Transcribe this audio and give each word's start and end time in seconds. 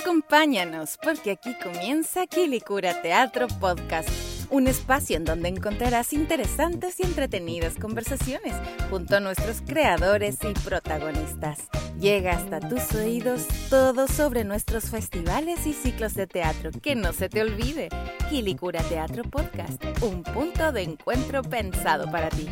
Acompáñanos 0.00 0.98
porque 1.02 1.32
aquí 1.32 1.54
comienza 1.62 2.26
Kilikura 2.26 3.02
Teatro 3.02 3.48
Podcast, 3.60 4.08
un 4.48 4.66
espacio 4.66 5.18
en 5.18 5.26
donde 5.26 5.50
encontrarás 5.50 6.14
interesantes 6.14 7.00
y 7.00 7.02
entretenidas 7.02 7.74
conversaciones 7.74 8.54
junto 8.88 9.16
a 9.16 9.20
nuestros 9.20 9.60
creadores 9.60 10.38
y 10.42 10.54
protagonistas. 10.64 11.58
Llega 12.00 12.32
hasta 12.32 12.60
tus 12.60 12.94
oídos 12.94 13.46
todo 13.68 14.08
sobre 14.08 14.44
nuestros 14.44 14.84
festivales 14.84 15.66
y 15.66 15.74
ciclos 15.74 16.14
de 16.14 16.26
teatro. 16.26 16.70
Que 16.80 16.94
no 16.94 17.12
se 17.12 17.28
te 17.28 17.42
olvide, 17.42 17.90
Kilikura 18.30 18.82
Teatro 18.84 19.24
Podcast, 19.24 19.84
un 20.00 20.22
punto 20.22 20.72
de 20.72 20.82
encuentro 20.82 21.42
pensado 21.42 22.10
para 22.10 22.30
ti. 22.30 22.48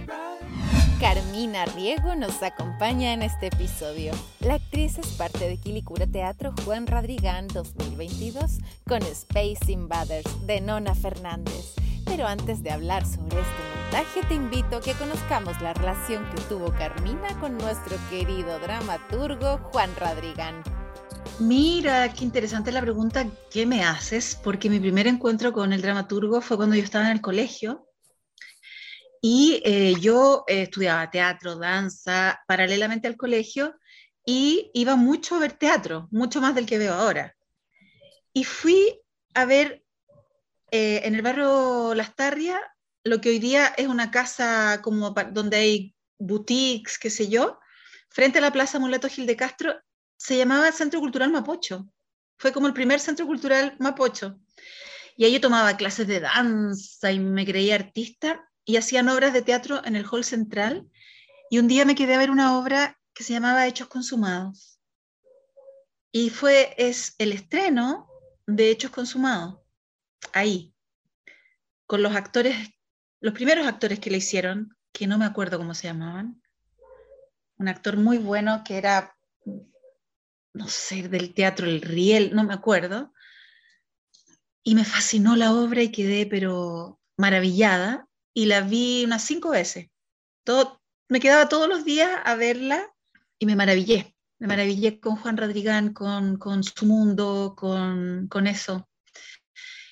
Carmina 1.01 1.65
Riego 1.65 2.17
nos 2.17 2.43
acompaña 2.43 3.13
en 3.13 3.23
este 3.23 3.47
episodio. 3.47 4.11
La 4.41 4.55
actriz 4.55 4.99
es 4.99 5.07
parte 5.13 5.49
de 5.49 5.57
Quilicura 5.57 6.09
Teatro 6.09 6.53
Juan 6.65 6.89
Radrigán 6.89 7.47
2022 7.47 8.59
con 8.89 9.03
Space 9.03 9.71
Invaders 9.71 10.47
de 10.49 10.61
Nona 10.61 10.97
Fernández. 10.97 11.75
Pero 12.05 12.27
antes 12.27 12.65
de 12.65 12.73
hablar 12.73 13.07
sobre 13.07 13.41
este 13.41 13.63
montaje, 13.81 14.27
te 14.27 14.35
invito 14.35 14.79
a 14.79 14.81
que 14.81 14.93
conozcamos 14.95 15.61
la 15.63 15.73
relación 15.73 16.29
que 16.31 16.43
tuvo 16.49 16.73
Carmina 16.73 17.39
con 17.39 17.57
nuestro 17.59 17.97
querido 18.11 18.59
dramaturgo 18.59 19.59
Juan 19.71 19.95
Radrigán. 20.01 20.65
Mira, 21.39 22.13
qué 22.13 22.25
interesante 22.25 22.73
la 22.73 22.81
pregunta 22.81 23.25
que 23.53 23.67
me 23.67 23.85
haces, 23.85 24.37
porque 24.43 24.69
mi 24.69 24.81
primer 24.81 25.07
encuentro 25.07 25.53
con 25.53 25.73
el 25.73 25.81
dramaturgo 25.81 26.41
fue 26.41 26.57
cuando 26.57 26.75
yo 26.75 26.83
estaba 26.83 27.07
en 27.07 27.13
el 27.13 27.21
colegio 27.21 27.88
y 29.21 29.61
eh, 29.65 29.95
yo 30.01 30.45
eh, 30.47 30.63
estudiaba 30.63 31.11
teatro, 31.11 31.57
danza, 31.57 32.41
paralelamente 32.47 33.09
al 33.09 33.17
colegio, 33.17 33.77
y 34.25 34.71
iba 34.75 34.97
mucho 34.97 35.37
a 35.37 35.39
ver 35.41 35.53
teatro, 35.53 36.09
mucho 36.11 36.41
más 36.41 36.55
del 36.55 36.67
que 36.67 36.79
veo 36.79 36.95
ahora. 36.95 37.37
Y 38.33 38.45
fui 38.45 39.01
a 39.35 39.45
ver 39.45 39.83
eh, 40.71 41.01
en 41.05 41.15
el 41.15 41.23
barrio 41.23 41.95
Las 41.95 42.15
Tarrias, 42.15 42.61
lo 43.05 43.21
que 43.21 43.31
hoy 43.31 43.39
día 43.39 43.69
es 43.77 43.87
una 43.87 44.11
casa 44.11 44.81
como 44.83 45.11
donde 45.33 45.57
hay 45.57 45.95
boutiques, 46.19 46.99
qué 46.99 47.11
sé 47.11 47.29
yo, 47.29 47.59
frente 48.11 48.39
a 48.39 48.43
la 48.43 48.53
Plaza 48.53 48.79
Muleto 48.79 49.09
Gil 49.09 49.27
de 49.27 49.37
Castro, 49.37 49.81
se 50.17 50.37
llamaba 50.37 50.73
Centro 50.73 51.01
Cultural 51.01 51.31
Mapocho. 51.31 51.89
Fue 52.37 52.53
como 52.53 52.67
el 52.67 52.75
primer 52.75 53.01
centro 53.01 53.27
cultural 53.27 53.77
Mapocho. 53.79 54.39
Y 55.17 55.25
ahí 55.25 55.33
yo 55.33 55.41
tomaba 55.41 55.77
clases 55.77 56.07
de 56.07 56.21
danza 56.21 57.11
y 57.11 57.19
me 57.19 57.45
creía 57.47 57.75
artista 57.75 58.48
y 58.69 58.77
hacían 58.77 59.09
obras 59.09 59.33
de 59.33 59.41
teatro 59.41 59.83
en 59.87 59.97
el 59.97 60.05
hall 60.05 60.25
central. 60.25 60.87
Y 61.49 61.59
un 61.59 61.69
día 61.69 61.87
me 61.87 61.95
quedé 61.95 62.15
a 62.15 62.19
ver 62.19 62.31
una 62.31 62.59
obra 62.59 63.01
que 63.15 63.25
se 63.25 63.33
llamaba 63.33 63.67
Hechos 63.67 63.89
Consumados. 63.89 64.79
Y 66.13 66.29
fue 66.29 66.75
es 66.77 67.15
el 67.17 67.33
estreno 67.33 68.11
de 68.47 68.71
Hechos 68.71 68.91
Consumados, 68.91 69.61
ahí, 70.35 70.75
con 71.87 72.03
los 72.03 72.15
actores, 72.15 72.55
los 73.21 73.33
primeros 73.33 73.67
actores 73.67 74.01
que 74.01 74.11
le 74.11 74.19
hicieron, 74.19 74.77
que 74.93 75.07
no 75.07 75.17
me 75.17 75.25
acuerdo 75.25 75.57
cómo 75.57 75.73
se 75.73 75.87
llamaban. 75.87 76.43
Un 77.57 77.69
actor 77.69 77.97
muy 77.97 78.19
bueno 78.19 78.65
que 78.67 78.77
era, 78.77 79.17
no 80.53 80.69
sé, 80.69 81.09
del 81.09 81.33
teatro 81.33 81.67
El 81.67 81.81
Riel, 81.81 82.35
no 82.35 82.45
me 82.45 82.53
acuerdo. 82.53 83.15
Y 84.63 84.75
me 84.75 84.85
fascinó 84.85 85.37
la 85.37 85.55
obra 85.55 85.83
y 85.83 85.91
quedé, 85.91 86.27
pero 86.27 87.01
maravillada 87.17 88.08
y 88.39 88.47
la 88.47 88.61
vi 88.61 89.05
unas 89.05 89.25
cinco 89.25 89.51
veces. 89.51 89.89
Todo, 90.45 90.81
me 91.09 91.19
quedaba 91.19 91.49
todos 91.49 91.69
los 91.69 91.85
días 91.85 92.09
a 92.25 92.37
verla 92.37 92.89
y 93.37 93.47
me 93.47 93.57
maravillé. 93.57 94.15
Me 94.39 94.47
maravillé 94.47 95.01
con 95.01 95.17
Juan 95.17 95.37
Rodrigán, 95.37 95.93
con, 95.93 96.37
con 96.37 96.63
su 96.63 96.87
mundo, 96.87 97.55
con, 97.57 98.29
con, 98.29 98.47
eso. 98.47 98.89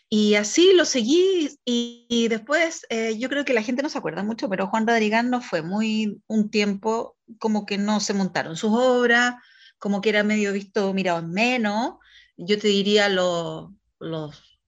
Y 0.08 0.36
así 0.36 0.72
lo 0.74 0.84
seguí 0.84 1.58
y, 1.64 2.28
después 2.28 2.86
eh, 2.89 3.19
yo 3.19 3.28
creo 3.28 3.44
que 3.44 3.52
la 3.52 3.64
gente 3.64 3.83
no 3.83 3.89
se 3.89 3.98
acuerda 3.98 4.22
mucho, 4.22 4.48
pero 4.48 4.68
Juan 4.68 4.86
Rodrigán 4.86 5.28
no 5.28 5.40
fue 5.40 5.63
muy 5.63 6.23
un 6.28 6.48
tiempo 6.48 7.17
como 7.40 7.67
que 7.67 7.78
no 7.78 7.98
se 7.98 8.14
montaron 8.14 8.57
sus 8.57 8.70
obras, 8.73 9.34
como 9.77 10.01
que 10.01 10.11
era 10.11 10.23
medio 10.23 10.52
visto, 10.52 10.95
mirado 10.95 11.18
en 11.18 11.33
menos. 11.33 11.95
Yo 12.36 12.61
te 12.61 12.68
diría 12.68 13.08
los, 13.08 13.73
los 13.98 14.61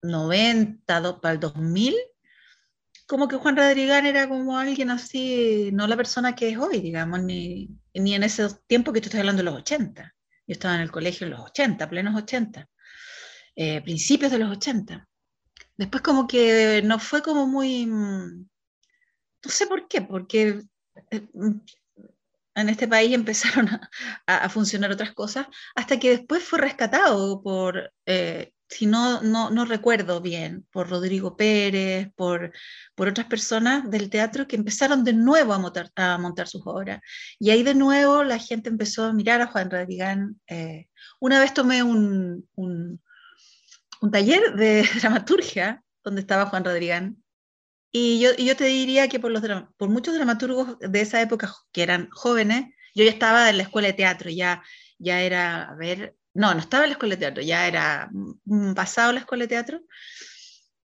90 0.00 1.20
para 1.20 1.34
el 1.34 1.40
2000 1.40 1.94
como 3.14 3.28
que 3.28 3.36
Juan 3.36 3.56
Rodrigán 3.56 4.06
era 4.06 4.28
como 4.28 4.58
alguien 4.58 4.90
así, 4.90 5.70
no 5.72 5.86
la 5.86 5.96
persona 5.96 6.34
que 6.34 6.48
es 6.48 6.58
hoy, 6.58 6.80
digamos, 6.80 7.22
ni, 7.22 7.68
ni 7.94 8.12
en 8.16 8.24
ese 8.24 8.48
tiempo 8.66 8.92
que 8.92 9.00
tú 9.00 9.04
estás 9.04 9.20
hablando 9.20 9.44
de 9.44 9.50
los 9.50 9.60
80. 9.60 10.02
Yo 10.02 10.52
estaba 10.52 10.74
en 10.74 10.80
el 10.80 10.90
colegio 10.90 11.24
en 11.24 11.30
los 11.30 11.40
80, 11.42 11.88
plenos 11.88 12.16
80, 12.16 12.68
eh, 13.54 13.80
principios 13.82 14.32
de 14.32 14.38
los 14.38 14.50
80. 14.56 15.08
Después 15.76 16.02
como 16.02 16.26
que 16.26 16.82
no 16.84 16.98
fue 16.98 17.22
como 17.22 17.46
muy, 17.46 17.86
mm, 17.86 18.48
no 19.44 19.50
sé 19.50 19.68
por 19.68 19.86
qué, 19.86 20.02
porque 20.02 20.62
eh, 21.12 21.28
mm, 21.34 21.60
en 22.56 22.68
este 22.68 22.88
país 22.88 23.14
empezaron 23.14 23.68
a, 23.68 23.90
a, 24.26 24.48
funcionar 24.48 24.90
otras 24.90 25.12
cosas, 25.12 25.46
hasta 25.76 26.00
que 26.00 26.10
después 26.10 26.42
fue 26.42 26.58
rescatado 26.58 27.40
por 27.44 27.92
eh, 28.06 28.53
si 28.74 28.86
no, 28.86 29.22
no, 29.22 29.64
recuerdo 29.64 30.20
bien, 30.20 30.66
por 30.72 30.90
Rodrigo 30.90 31.36
Pérez, 31.36 32.08
por, 32.16 32.52
por 32.96 33.06
otras 33.06 33.28
personas 33.28 33.88
del 33.88 34.10
teatro 34.10 34.48
que 34.48 34.56
empezaron 34.56 35.04
de 35.04 35.12
nuevo 35.12 35.52
a 35.52 35.58
montar, 35.58 35.92
a 35.94 36.18
montar 36.18 36.48
sus 36.48 36.62
obras. 36.66 37.00
Y 37.38 37.50
ahí 37.50 37.62
de 37.62 37.76
nuevo 37.76 38.24
la 38.24 38.38
gente 38.38 38.68
empezó 38.70 39.04
a 39.04 39.12
mirar 39.12 39.40
a 39.40 39.46
Juan 39.46 39.70
Radrigán. 39.70 40.40
Eh, 40.48 40.88
una 41.20 41.38
vez 41.38 41.54
tomé 41.54 41.84
un, 41.84 42.48
un, 42.56 43.00
taller 44.10 44.54
de 44.56 44.82
dramaturgia 45.00 45.84
donde 46.02 46.22
estaba 46.22 46.46
Juan 46.46 46.64
Radrigán. 46.64 47.22
Y 47.92 48.18
yo, 48.18 48.34
yo 48.34 48.56
te 48.56 48.64
diría 48.64 49.06
que 49.06 49.20
por, 49.20 49.30
los, 49.30 49.42
por 49.76 49.88
muchos 49.88 50.14
dramaturgos 50.14 50.80
de 50.80 51.00
esa 51.00 51.22
época 51.22 51.54
que 51.70 51.84
eran 51.84 52.08
jóvenes, 52.10 52.64
yo 52.92 53.04
ya 53.04 53.10
estaba 53.10 53.48
en 53.50 53.58
la 53.58 53.62
escuela 53.62 53.86
de 53.86 53.94
teatro, 53.94 54.30
ya, 54.30 54.64
ya 54.98 55.20
era, 55.22 55.76
ver, 55.78 56.16
no, 56.34 56.52
no 56.52 56.60
estaba 56.60 56.84
en 56.84 56.90
la 56.90 56.94
escuela 56.94 57.14
de 57.14 57.20
teatro, 57.20 57.42
ya 57.42 57.66
era 57.66 58.10
pasado 58.74 59.12
la 59.12 59.20
escuela 59.20 59.44
de 59.44 59.48
teatro. 59.48 59.80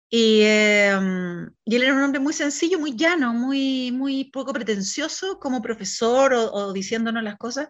Y, 0.09 0.41
y, 0.41 0.45
él 0.45 1.83
era 1.83 1.95
un 1.95 2.03
hombre 2.03 2.21
muy 2.21 2.33
sencillo, 2.33 2.79
muy 2.79 2.97
llano, 2.97 3.33
muy, 3.33 3.93
muy 3.93 4.25
poco 4.31 4.53
pretencioso 4.53 5.39
como 5.41 5.63
profesor 5.63 6.33
o, 6.35 6.73
diciéndonos 6.73 7.23
las 7.23 7.37
cosas. 7.37 7.69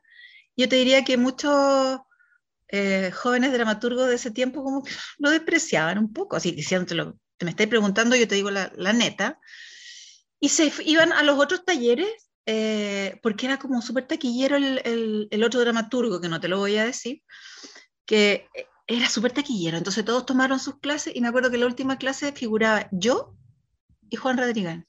Yo 0.57 0.69
te 0.69 0.77
diría 0.77 1.05
que 1.05 1.17
muchos 1.17 2.01
eh, 2.69 3.11
jóvenes 3.13 3.53
dramaturgos 3.53 4.09
de 4.09 4.17
ese 4.17 4.31
tiempo 4.31 4.63
como 4.65 4.83
lo 5.19 5.31
despreciaban 5.31 5.99
un 5.99 6.13
poco, 6.13 6.37
así 6.37 6.53
diciéndolo, 6.53 7.19
te 7.37 7.45
me 7.45 7.51
estáis 7.51 7.69
preguntando, 7.69 8.17
yo 8.17 8.27
te 8.29 8.35
digo 8.35 8.51
la, 8.51 8.73
la 8.77 8.93
neta. 8.93 9.39
Y 10.41 10.51
se 10.51 10.73
iban 10.85 11.13
a 11.13 11.23
los 11.23 11.39
otros 11.39 11.65
talleres 11.65 12.26
eh, 12.47 13.19
porque 13.23 13.47
era 13.47 13.59
como 13.59 13.83
súper 13.83 14.07
taquillero 14.07 14.57
el, 14.57 15.29
el, 15.31 15.45
otro 15.45 15.61
dramaturgo, 15.61 16.21
que 16.21 16.29
no 16.29 16.41
te 16.41 16.47
lo 16.47 16.59
voy 16.59 16.77
a 16.77 16.85
decir, 16.85 17.23
que 18.07 18.49
era 18.87 19.09
súper 19.09 19.33
taquillero. 19.33 19.77
Entonces 19.77 20.05
todos 20.05 20.25
tomaron 20.27 20.61
sus 20.61 20.79
clases 20.79 21.15
y 21.17 21.21
me 21.21 21.29
acuerdo 21.29 21.51
que 21.51 21.59
la 21.59 21.67
última 21.67 21.99
clase 21.99 22.33
figuraba 22.33 22.89
yo 22.93 23.35
y 24.09 24.17
Juan 24.17 24.39
Rodríguez, 24.39 24.85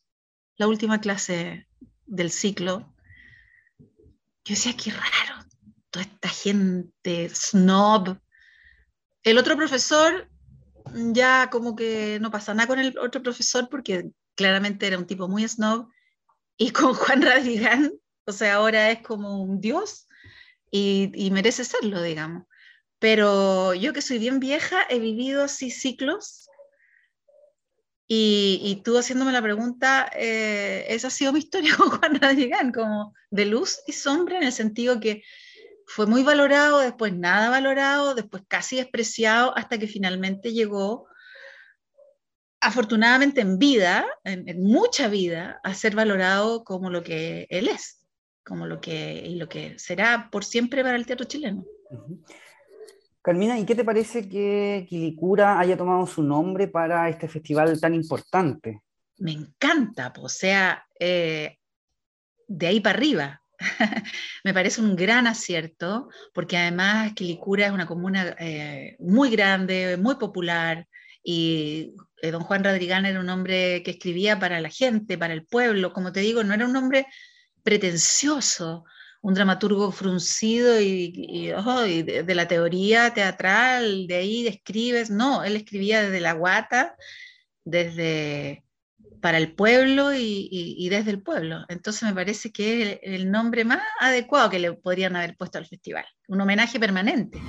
la 0.58 0.68
última 0.68 1.02
clase 1.02 1.68
del 2.06 2.30
ciclo. 2.30 2.94
Yo 3.80 4.54
decía, 4.54 4.76
qué 4.78 4.92
raro, 4.92 5.44
toda 5.90 6.06
esta 6.06 6.30
gente 6.30 7.30
snob. 7.34 8.20
El 9.24 9.40
otro 9.40 9.58
profesor, 9.58 10.30
ya 10.94 11.50
como 11.50 11.76
que 11.76 12.20
no 12.22 12.30
pasa 12.30 12.54
nada 12.54 12.68
con 12.68 12.78
el 12.78 12.98
otro 13.00 13.24
profesor 13.24 13.68
porque 13.68 14.12
claramente 14.36 14.86
era 14.86 15.00
un 15.00 15.08
tipo 15.08 15.28
muy 15.28 15.46
snob 15.48 15.90
y 16.58 16.72
con 16.72 16.94
Juan 16.94 17.22
Radrigán, 17.22 17.94
o 18.26 18.32
sea, 18.32 18.56
ahora 18.56 18.92
es 18.92 19.02
como 19.02 19.42
un 19.42 19.62
dios 19.62 20.08
y, 20.72 21.30
merece 21.32 21.64
serlo, 21.64 22.02
digamos. 22.02 22.44
Pero 23.00 23.74
yo 23.76 23.94
que 23.94 24.02
soy 24.02 24.18
bien 24.18 24.40
vieja, 24.40 24.86
he 24.90 25.00
vivido 25.00 25.44
así 25.44 25.70
ciclos 25.70 26.50
y, 28.08 28.60
y 28.64 28.82
tú 28.84 28.98
haciéndome 28.98 29.32
la 29.32 29.42
pregunta, 29.42 30.10
eh, 30.16 30.86
esa 30.90 31.08
ha 31.08 31.12
sido 31.12 31.32
mi 31.32 31.40
historia 31.40 31.76
con 31.78 31.90
Juan 31.90 32.20
Radrigán, 32.20 32.72
como 32.72 33.14
de 33.30 33.46
luz 33.46 33.80
y 33.86 33.94
sombra 33.94 34.38
en 34.38 34.44
el 34.44 34.54
sentido 34.54 35.00
que 35.00 35.24
fue 35.86 36.06
muy 36.06 36.24
valorado, 36.24 36.80
después 36.80 37.14
nada 37.14 37.50
valorado, 37.50 38.16
después 38.16 38.44
casi 38.48 38.76
despreciado, 38.76 39.58
hasta 39.58 39.78
que 39.78 39.88
finalmente 39.88 40.52
llegó 40.52 41.08
afortunadamente 42.62 43.42
en 43.42 43.60
vida, 43.60 44.06
en, 44.24 44.62
mucha 44.62 45.08
vida, 45.08 45.60
a 45.64 45.74
ser 45.74 45.96
valorado 45.96 46.64
como 46.64 46.90
lo 46.90 47.04
que 47.04 47.48
él 47.50 47.68
es, 47.68 48.06
como 48.44 48.66
lo 48.66 48.82
que, 48.82 49.24
y 49.26 49.36
lo 49.36 49.48
que 49.48 49.78
será 49.78 50.30
por 50.32 50.44
siempre 50.44 50.84
para 50.84 50.96
el 50.96 51.06
teatro 51.06 51.26
chileno. 51.26 51.66
Carmina, 53.22 53.60
¿y 53.60 53.66
qué 53.66 53.76
te 53.76 53.84
parece 53.84 54.28
que 54.30 54.86
Quilicura 54.88 55.60
haya 55.60 55.78
tomado 55.78 56.08
su 56.08 56.24
nombre 56.24 56.68
para 56.68 57.10
este 57.10 57.28
festival 57.28 57.80
tan 57.80 57.94
importante? 57.94 58.82
Me 59.18 59.34
encanta, 59.34 60.14
o 60.18 60.30
sea, 60.30 60.86
eh, 61.00 61.58
de 62.48 62.68
ahí 62.68 62.80
para 62.80 62.98
arriba. 62.98 63.42
me 64.44 64.54
parece 64.54 64.82
un 64.82 64.96
gran 64.96 65.28
acierto, 65.28 66.10
porque 66.34 66.58
además 66.58 67.14
Quilicura 67.14 67.66
es 67.66 67.72
una 67.72 67.88
comuna 67.88 68.36
eh, 68.40 68.96
muy 69.00 69.30
grande, 69.30 69.98
muy 69.98 70.16
popular, 70.16 70.88
y 71.24 71.94
eh, 72.22 72.32
don 72.32 72.44
Juan 72.44 72.64
Rodrigán 72.64 73.06
era 73.06 73.20
un 73.20 73.30
hombre 73.30 73.84
que 73.84 73.92
escribía 73.92 74.40
para 74.40 74.60
la 74.62 74.70
gente, 74.70 75.18
para 75.18 75.34
el 75.34 75.46
pueblo, 75.46 75.94
como 75.94 76.12
te 76.12 76.22
digo, 76.22 76.44
no 76.44 76.54
era 76.54 76.66
un 76.66 76.76
hombre 76.76 77.08
pretencioso, 77.64 78.86
un 79.22 79.34
dramaturgo 79.34 79.92
fruncido 79.92 80.80
y, 80.80 81.52
de, 81.52 82.36
la 82.36 82.48
teoría 82.48 83.14
teatral, 83.14 84.08
de 84.08 84.16
ahí 84.16 84.44
describes, 84.44 85.10
no, 85.10 85.44
él 85.44 85.56
escribía 85.56 86.02
desde 86.02 86.22
la 86.22 86.34
guata, 86.34 86.96
desde 87.66 88.64
para 89.22 89.40
el 89.40 89.54
pueblo 89.54 90.14
y, 90.14 90.88
desde 90.90 91.12
el 91.12 91.22
pueblo. 91.22 91.66
Entonces 91.68 92.04
me 92.04 92.14
parece 92.14 92.52
que 92.52 92.94
es 92.94 93.00
el 93.02 93.30
nombre 93.30 93.66
más 93.66 93.82
adecuado 94.00 94.50
que 94.50 94.60
le 94.60 94.74
podrían 94.74 95.16
haber 95.16 95.36
puesto 95.36 95.58
al 95.58 95.66
festival, 95.66 96.06
un 96.28 96.40
homenaje 96.40 96.80
permanente. 96.80 97.42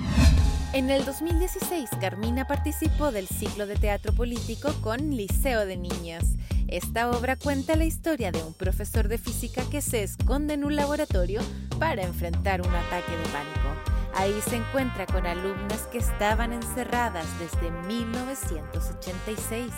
En 0.71 0.91
el 0.91 1.03
2016, 1.03 1.89
Carmina 1.99 2.45
participó 2.45 3.11
del 3.11 3.27
ciclo 3.27 3.65
de 3.65 3.75
teatro 3.75 4.13
político 4.13 4.69
con 4.81 5.09
Liceo 5.09 5.65
de 5.65 5.77
Niñas. 5.77 6.35
Esta 6.67 7.09
obra 7.09 7.35
cuenta 7.37 7.75
la 7.75 7.85
historia 7.85 8.31
de 8.31 8.43
un 8.43 8.53
profesor 8.53 9.07
de 9.07 9.17
física 9.17 9.63
que 9.71 9.81
se 9.81 10.03
esconde 10.03 10.53
en 10.53 10.63
un 10.63 10.75
laboratorio 10.75 11.41
para 11.79 12.03
enfrentar 12.03 12.61
un 12.61 12.67
ataque 12.67 13.11
de 13.11 13.23
pánico. 13.31 13.67
Ahí 14.13 14.39
se 14.47 14.57
encuentra 14.57 15.07
con 15.07 15.25
alumnas 15.25 15.87
que 15.91 15.97
estaban 15.97 16.53
encerradas 16.53 17.25
desde 17.39 17.71
1986. 17.87 19.71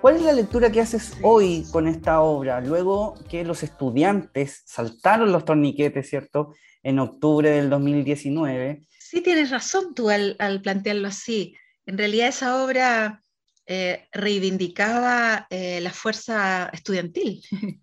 ¿Cuál 0.00 0.14
es 0.14 0.22
la 0.22 0.32
lectura 0.32 0.70
que 0.70 0.80
haces 0.80 1.12
hoy 1.22 1.66
con 1.72 1.88
esta 1.88 2.20
obra, 2.20 2.60
luego 2.60 3.14
que 3.28 3.44
los 3.44 3.64
estudiantes 3.64 4.62
saltaron 4.64 5.32
los 5.32 5.44
torniquetes, 5.44 6.08
¿cierto?, 6.08 6.54
en 6.84 7.00
octubre 7.00 7.50
del 7.50 7.68
2019 7.68 8.86
sí 9.10 9.22
tienes 9.22 9.50
razón 9.50 9.92
tú 9.92 10.08
al, 10.08 10.60
plantearlo 10.62 11.08
así. 11.08 11.56
En 11.84 11.98
realidad 11.98 12.28
esa 12.28 12.62
obra 12.62 13.20
eh, 13.66 14.06
reivindicaba 14.12 15.48
eh, 15.50 15.80
la 15.80 15.90
fuerza 15.92 16.70
estudiantil, 16.72 17.42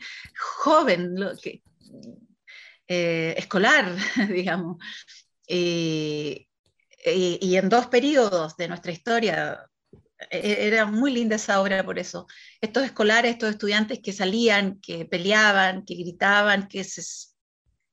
joven, 0.63 1.15
eh, 2.87 3.35
escolar, 3.37 3.93
digamos. 4.29 4.77
Y, 5.45 6.47
en 7.03 7.69
dos 7.69 7.87
periodos 7.87 8.55
de 8.55 8.69
nuestra 8.69 8.93
historia, 8.93 9.69
e, 10.31 10.67
era 10.67 10.85
muy 10.85 11.11
linda 11.11 11.35
esa 11.35 11.59
obra 11.61 11.83
por 11.83 11.99
eso. 11.99 12.25
Estos 12.61 12.85
escolares, 12.85 13.31
estos 13.33 13.49
estudiantes 13.49 13.99
que 14.01 14.13
salían, 14.13 14.79
que 14.79 15.05
peleaban, 15.05 15.83
que 15.83 15.95
gritaban, 15.95 16.69
que 16.69 16.85
se 16.85 17.03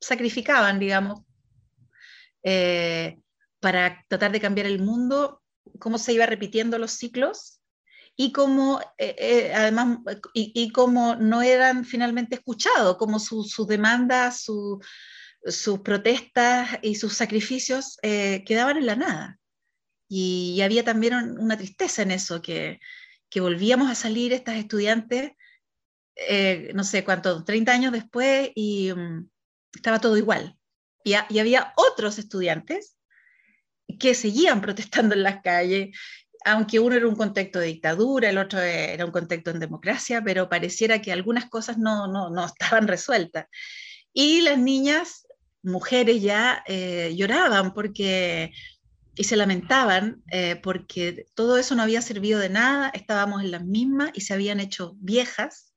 sacrificaban, 0.01 0.79
digamos, 0.79 1.23
para 3.65 4.05
tratar 4.09 4.31
de 4.31 4.43
cambiar 4.43 4.67
el 4.67 4.83
mundo, 4.83 5.43
cómo 5.79 5.97
se 5.97 6.13
iba 6.13 6.27
repitiendo 6.27 6.77
los 6.77 6.91
ciclos 6.91 7.63
y 8.15 8.31
cómo, 8.31 8.79
eh, 8.99 9.17
eh, 9.19 9.53
además, 9.55 10.01
y, 10.35 10.71
cómo 10.71 11.17
no 11.17 11.41
eran 11.41 11.87
finalmente 11.87 12.35
escuchados, 12.35 12.99
cómo 12.99 13.19
sus 13.19 13.67
demandas, 13.67 14.43
sus 14.43 15.79
protestas 15.79 16.79
y 16.83 16.97
sus 16.97 17.15
sacrificios 17.15 17.97
eh, 18.03 18.45
quedaban 18.45 18.77
en 18.77 18.85
la 18.85 18.97
nada. 18.97 19.39
Y, 20.11 20.61
había 20.61 20.85
también 20.85 21.15
una 21.39 21.57
tristeza 21.57 22.03
en 22.03 22.11
eso, 22.11 22.43
que, 22.43 22.81
que 23.31 23.41
volvíamos 23.41 23.91
a 23.91 23.95
salir 23.95 24.35
estas 24.35 24.57
estudiantes, 24.57 25.33
no 26.75 26.85
sé 26.85 27.03
cuánto, 27.03 27.43
30 27.45 27.73
años 27.73 27.93
después, 27.93 28.51
y 28.55 28.93
mm, 28.93 29.27
estaba 29.75 30.03
todo 30.03 30.19
igual. 30.19 30.55
Y, 31.03 31.15
y 31.31 31.39
había 31.39 31.73
otros 31.77 32.19
estudiantes 32.19 32.94
que 33.99 34.15
seguían 34.15 34.61
protestando 34.61 35.15
en 35.15 35.23
las 35.23 35.43
calles, 35.43 35.97
aunque 36.45 36.79
uno 36.79 36.95
era 36.95 37.09
un 37.09 37.17
contexto 37.17 37.59
de 37.59 37.69
dictadura, 37.69 38.29
el 38.29 38.39
otro 38.39 38.61
era 38.61 39.05
un 39.05 39.13
contexto 39.13 39.51
en 39.51 39.61
democracia, 39.61 40.23
pero 40.23 40.49
pareciera 40.49 41.01
que 41.01 41.13
algunas 41.13 41.49
cosas 41.49 41.79
no, 41.79 42.07
no, 42.07 42.31
no 42.31 42.45
estaban 42.47 42.87
resueltas. 42.87 43.47
Y 44.13 44.43
las 44.43 44.59
niñas, 44.59 45.27
mujeres 45.63 46.23
ya, 46.23 46.63
eh, 46.67 47.15
lloraban 47.17 47.73
porque 47.73 48.53
y 49.17 49.25
se 49.25 49.37
lamentaban 49.37 50.23
eh, 50.31 50.57
porque 50.57 51.27
todo 51.35 51.57
eso 51.57 51.75
no 51.75 51.83
había 51.83 52.03
servido 52.03 52.41
de 52.41 52.49
nada, 52.49 52.91
estábamos 52.95 53.43
en 53.43 53.53
las 53.53 53.65
mismas 53.65 54.11
y 54.15 54.23
se 54.23 54.35
habían 54.35 54.61
hecho 54.61 54.97
viejas 54.99 55.73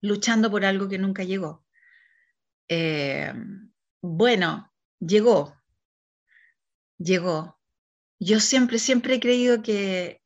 luchando 0.00 0.50
por 0.50 0.64
algo 0.64 0.88
que 0.88 0.98
nunca 0.98 1.24
llegó. 1.24 1.64
Eh, 2.68 3.32
bueno, 4.00 4.72
llegó, 5.00 5.57
llegó. 6.98 7.58
Yo 8.18 8.40
siempre, 8.40 8.78
siempre 8.78 9.14
he 9.14 9.20
creído 9.20 9.62
que, 9.62 10.20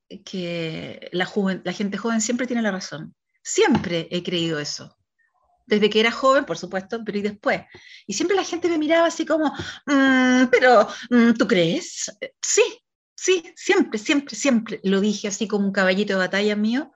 la, 1.13 1.31
la 1.65 1.73
gente 1.73 1.99
joven 1.99 2.21
siempre 2.21 2.47
tiene 2.47 2.63
la 2.63 2.71
razón. 2.71 3.15
Siempre 3.43 4.09
he 4.11 4.23
creído 4.23 4.59
eso. 4.59 4.97
Desde 5.67 5.91
que 5.91 6.01
era 6.01 6.11
joven, 6.11 6.45
por 6.45 6.59
supuesto, 6.59 7.03
pero 7.05 7.19
y 7.19 7.23
después. 7.23 7.63
Y 8.07 8.15
siempre 8.15 8.37
la 8.37 8.45
gente 8.45 8.69
me 8.69 8.79
miraba 8.79 9.07
así 9.07 9.25
como, 9.25 9.53
mm, 9.87 10.47
pero, 10.51 10.89
mm, 11.11 11.33
¿tú 11.39 11.47
crees? 11.47 12.11
Sí, 12.41 12.63
sí, 13.15 13.43
siempre, 13.55 13.99
siempre, 13.99 14.35
siempre 14.35 14.81
lo 14.85 15.01
dije 15.01 15.29
así 15.29 15.47
como 15.47 15.67
un 15.67 15.73
caballito 15.73 16.15
de 16.15 16.19
batalla 16.19 16.57
mío, 16.57 16.93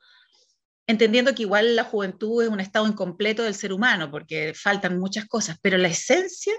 entendiendo 0.86 1.34
que 1.34 1.42
igual 1.42 1.76
la 1.76 1.84
juventud 1.84 2.42
es 2.42 2.48
un 2.48 2.60
estado 2.60 2.86
incompleto 2.86 3.42
del 3.42 3.54
ser 3.54 3.72
humano, 3.72 4.10
porque 4.10 4.52
faltan 4.54 4.98
muchas 4.98 5.26
cosas, 5.26 5.58
pero 5.62 5.78
la 5.78 5.88
esencia 5.88 6.54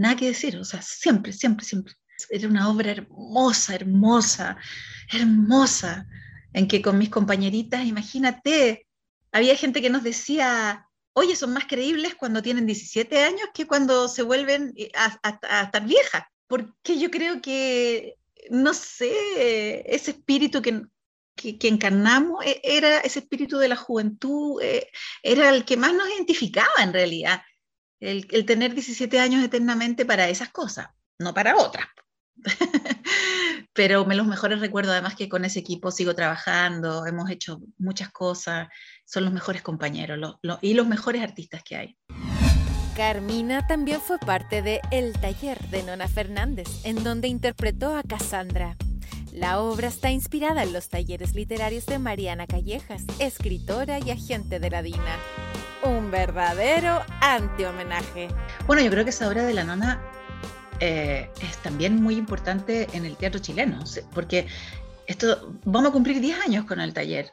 nada 0.00 0.16
que 0.16 0.28
decir, 0.28 0.56
o 0.56 0.64
sea, 0.64 0.80
siempre, 0.80 1.32
siempre, 1.32 1.64
siempre. 1.64 1.94
Era 2.30 2.48
una 2.48 2.70
obra 2.70 2.90
hermosa, 2.90 3.74
hermosa, 3.74 4.56
hermosa, 5.12 6.06
en 6.54 6.66
que 6.68 6.80
con 6.80 6.96
mis 6.96 7.10
compañeritas, 7.10 7.84
imagínate, 7.84 8.86
había 9.30 9.56
gente 9.56 9.82
que 9.82 9.90
nos 9.90 10.02
decía, 10.02 10.86
oye, 11.12 11.36
son 11.36 11.52
más 11.52 11.66
creíbles 11.66 12.14
cuando 12.14 12.42
tienen 12.42 12.66
17 12.66 13.22
años 13.22 13.48
que 13.52 13.66
cuando 13.66 14.08
se 14.08 14.22
vuelven 14.22 14.72
eh, 14.76 14.90
a, 14.94 15.64
estar 15.64 15.84
viejas, 15.86 16.22
porque 16.46 16.98
yo 16.98 17.10
creo 17.10 17.42
que, 17.42 18.16
no 18.50 18.72
sé, 18.72 19.84
ese 19.94 20.12
espíritu 20.12 20.62
que, 20.62 20.82
que, 21.36 21.68
encarnamos 21.68 22.44
e, 22.44 22.60
era 22.64 23.00
ese 23.00 23.18
espíritu 23.20 23.58
de 23.58 23.68
la 23.68 23.76
juventud, 23.76 24.62
eh, 24.62 24.88
era 25.22 25.50
el 25.50 25.64
que 25.64 25.76
más 25.76 25.92
nos 25.92 26.08
identificaba 26.08 26.82
en 26.82 26.92
realidad 26.92 27.42
el, 28.00 28.46
tener 28.46 28.74
17 28.74 29.20
años 29.20 29.44
eternamente 29.44 30.04
para 30.04 30.28
esas 30.28 30.48
cosas, 30.50 30.88
no 31.18 31.34
para 31.34 31.56
otras. 31.56 31.86
Pero 33.72 34.04
me 34.06 34.16
los 34.16 34.26
mejores 34.26 34.60
recuerdo 34.60 34.92
además 34.92 35.14
que 35.14 35.28
con 35.28 35.44
ese 35.44 35.60
equipo 35.60 35.90
sigo 35.90 36.14
trabajando, 36.14 37.06
hemos 37.06 37.30
hecho 37.30 37.60
muchas 37.78 38.10
cosas, 38.10 38.68
son 39.04 39.24
los 39.24 39.32
mejores 39.32 39.62
compañeros 39.62 40.38
y 40.60 40.74
los 40.74 40.86
mejores 40.86 41.22
artistas 41.22 41.62
que 41.62 41.76
hay. 41.76 41.98
Carmina 42.96 43.66
también 43.66 44.00
fue 44.00 44.18
parte 44.18 44.62
de 44.62 44.80
El 44.90 45.12
Taller 45.12 45.60
de 45.68 45.82
Nona 45.82 46.08
Fernández, 46.08 46.68
en 46.84 47.04
donde 47.04 47.28
interpretó 47.28 47.94
a 47.94 48.02
Cassandra. 48.02 48.76
La 49.32 49.60
obra 49.60 49.88
está 49.88 50.10
inspirada 50.10 50.64
en 50.64 50.72
los 50.72 50.88
talleres 50.88 51.34
literarios 51.34 51.86
de 51.86 51.98
Mariana 51.98 52.46
Callejas, 52.46 53.04
escritora 53.20 54.00
y 54.00 54.10
agente 54.10 54.58
de 54.58 54.70
la 54.70 54.82
DINA 54.82 55.49
un 55.90 56.10
verdadero 56.10 57.04
anti-homenaje. 57.20 58.28
Bueno, 58.66 58.82
yo 58.82 58.90
creo 58.90 59.04
que 59.04 59.10
esa 59.10 59.28
obra 59.28 59.44
de 59.44 59.54
la 59.54 59.64
nona 59.64 60.00
eh, 60.78 61.30
es 61.42 61.56
también 61.58 62.00
muy 62.00 62.16
importante 62.16 62.86
en 62.92 63.04
el 63.04 63.16
teatro 63.16 63.40
chileno, 63.40 63.82
porque 64.14 64.46
esto, 65.06 65.58
vamos 65.64 65.90
a 65.90 65.92
cumplir 65.92 66.20
10 66.20 66.40
años 66.40 66.64
con 66.64 66.80
el 66.80 66.94
taller. 66.94 67.32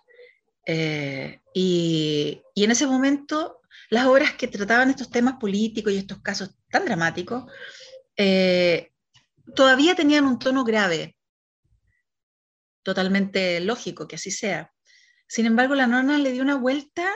Eh, 0.66 1.40
y, 1.54 2.42
en 2.56 2.72
ese 2.72 2.88
momento, 2.88 3.62
las 3.90 4.08
obras 4.08 4.34
que 4.34 4.48
trataban 4.48 4.90
estos 4.90 5.12
temas 5.12 5.36
políticos 5.40 5.94
y 5.94 5.98
estos 5.98 6.20
casos 6.22 6.50
tan 6.70 6.86
dramáticos, 6.86 7.46
eh, 8.16 8.92
todavía 9.56 9.96
tenían 9.96 10.26
un 10.26 10.40
tono 10.40 10.64
grave, 10.64 11.16
totalmente 12.82 13.60
lógico 13.60 14.08
que 14.08 14.16
así 14.16 14.32
sea. 14.32 14.74
Sin 15.28 15.46
embargo, 15.46 15.76
la 15.76 15.88
nona 15.88 16.18
le 16.18 16.32
dio 16.32 16.42
una 16.42 16.56
vuelta 16.56 17.08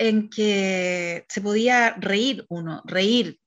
en 0.00 0.30
que 0.30 1.26
se 1.28 1.42
podía 1.42 1.94
reír 1.98 2.46
uno, 2.48 2.82
reír. 2.86 3.38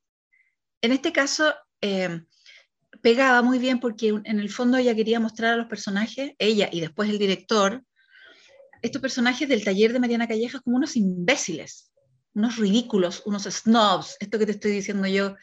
En 0.84 0.92
este 0.92 1.12
caso, 1.12 1.52
eh, 1.82 2.22
pegaba 3.02 3.42
muy 3.42 3.58
bien 3.58 3.80
porque 3.80 4.10
en 4.10 4.40
el 4.40 4.52
fondo 4.52 4.78
ella 4.78 4.94
quería 4.94 5.20
mostrar 5.20 5.54
a 5.54 5.58
los 5.58 5.66
personajes, 5.66 6.34
ella 6.38 6.70
y 6.72 6.80
después 6.80 7.10
el 7.10 7.18
director, 7.18 7.84
estos 8.84 9.02
personajes 9.02 9.50
del 9.50 9.64
taller 9.64 9.94
de 9.94 10.00
Mariana 10.00 10.28
Callejas 10.28 10.62
como 10.62 10.78
unos 10.78 10.96
imbéciles, 10.96 11.92
unos 12.36 12.58
ridículos, 12.58 13.24
unos 13.26 13.46
snobs, 13.46 14.16
esto 14.20 14.38
que 14.38 14.46
te 14.46 14.52
estoy 14.52 14.74
diciendo 14.74 15.08
yo, 15.08 15.36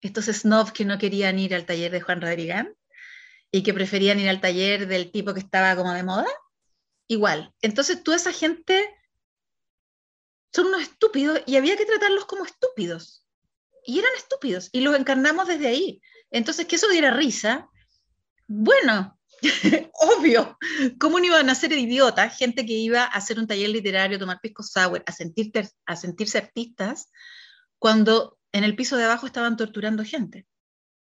estos 0.00 0.26
snobs 0.26 0.70
que 0.70 0.84
no 0.84 0.98
querían 0.98 1.36
ir 1.40 1.52
al 1.52 1.66
taller 1.66 1.90
de 1.90 2.00
Juan 2.00 2.20
Rodrigán 2.20 2.72
y 3.50 3.64
que 3.64 3.74
preferían 3.74 4.20
ir 4.20 4.28
al 4.28 4.40
taller 4.40 4.86
del 4.86 5.10
tipo 5.10 5.34
que 5.34 5.40
estaba 5.40 5.74
como 5.74 5.92
de 5.92 6.04
moda, 6.04 6.28
igual. 7.08 7.52
Entonces 7.60 8.04
tú 8.04 8.12
esa 8.12 8.32
gente 8.32 8.88
son 10.52 10.66
unos 10.66 10.82
estúpidos 10.82 11.40
y 11.46 11.56
había 11.56 11.76
que 11.76 11.86
tratarlos 11.86 12.26
como 12.26 12.44
estúpidos. 12.44 13.26
Y 13.84 13.98
eran 13.98 14.12
estúpidos 14.16 14.68
y 14.72 14.80
los 14.80 14.96
encarnamos 14.96 15.48
desde 15.48 15.68
ahí. 15.68 16.00
Entonces, 16.30 16.66
que 16.66 16.76
eso 16.76 16.88
diera 16.88 17.10
risa, 17.10 17.68
bueno, 18.46 19.18
obvio, 19.94 20.58
¿cómo 21.00 21.18
no 21.18 21.26
iban 21.26 21.50
a 21.50 21.54
ser 21.54 21.72
idiotas? 21.72 22.36
Gente 22.36 22.64
que 22.64 22.74
iba 22.74 23.02
a 23.02 23.06
hacer 23.06 23.38
un 23.38 23.46
taller 23.46 23.70
literario, 23.70 24.18
tomar 24.18 24.40
pisco 24.40 24.62
sour, 24.62 25.02
a, 25.06 25.12
a 25.86 25.96
sentirse 25.96 26.38
artistas, 26.38 27.10
cuando 27.78 28.38
en 28.52 28.64
el 28.64 28.76
piso 28.76 28.96
de 28.96 29.04
abajo 29.04 29.26
estaban 29.26 29.56
torturando 29.56 30.04
gente. 30.04 30.46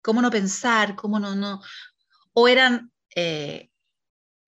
¿Cómo 0.01 0.21
no 0.21 0.29
pensar? 0.29 0.95
¿Cómo 0.95 1.19
no, 1.19 1.35
no? 1.35 1.61
O 2.33 2.47
eran 2.47 2.91
eh, 3.15 3.69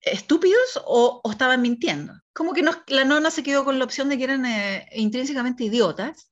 estúpidos 0.00 0.80
o, 0.84 1.20
estaban 1.30 1.62
mintiendo. 1.62 2.14
Como 2.32 2.52
que 2.52 2.64
la 2.88 3.04
nona 3.04 3.30
se 3.30 3.42
quedó 3.42 3.64
con 3.64 3.78
la 3.78 3.84
opción 3.84 4.08
de 4.08 4.18
que 4.18 4.24
eran 4.24 4.46
eh, 4.46 4.88
intrínsecamente 4.94 5.64
idiotas. 5.64 6.30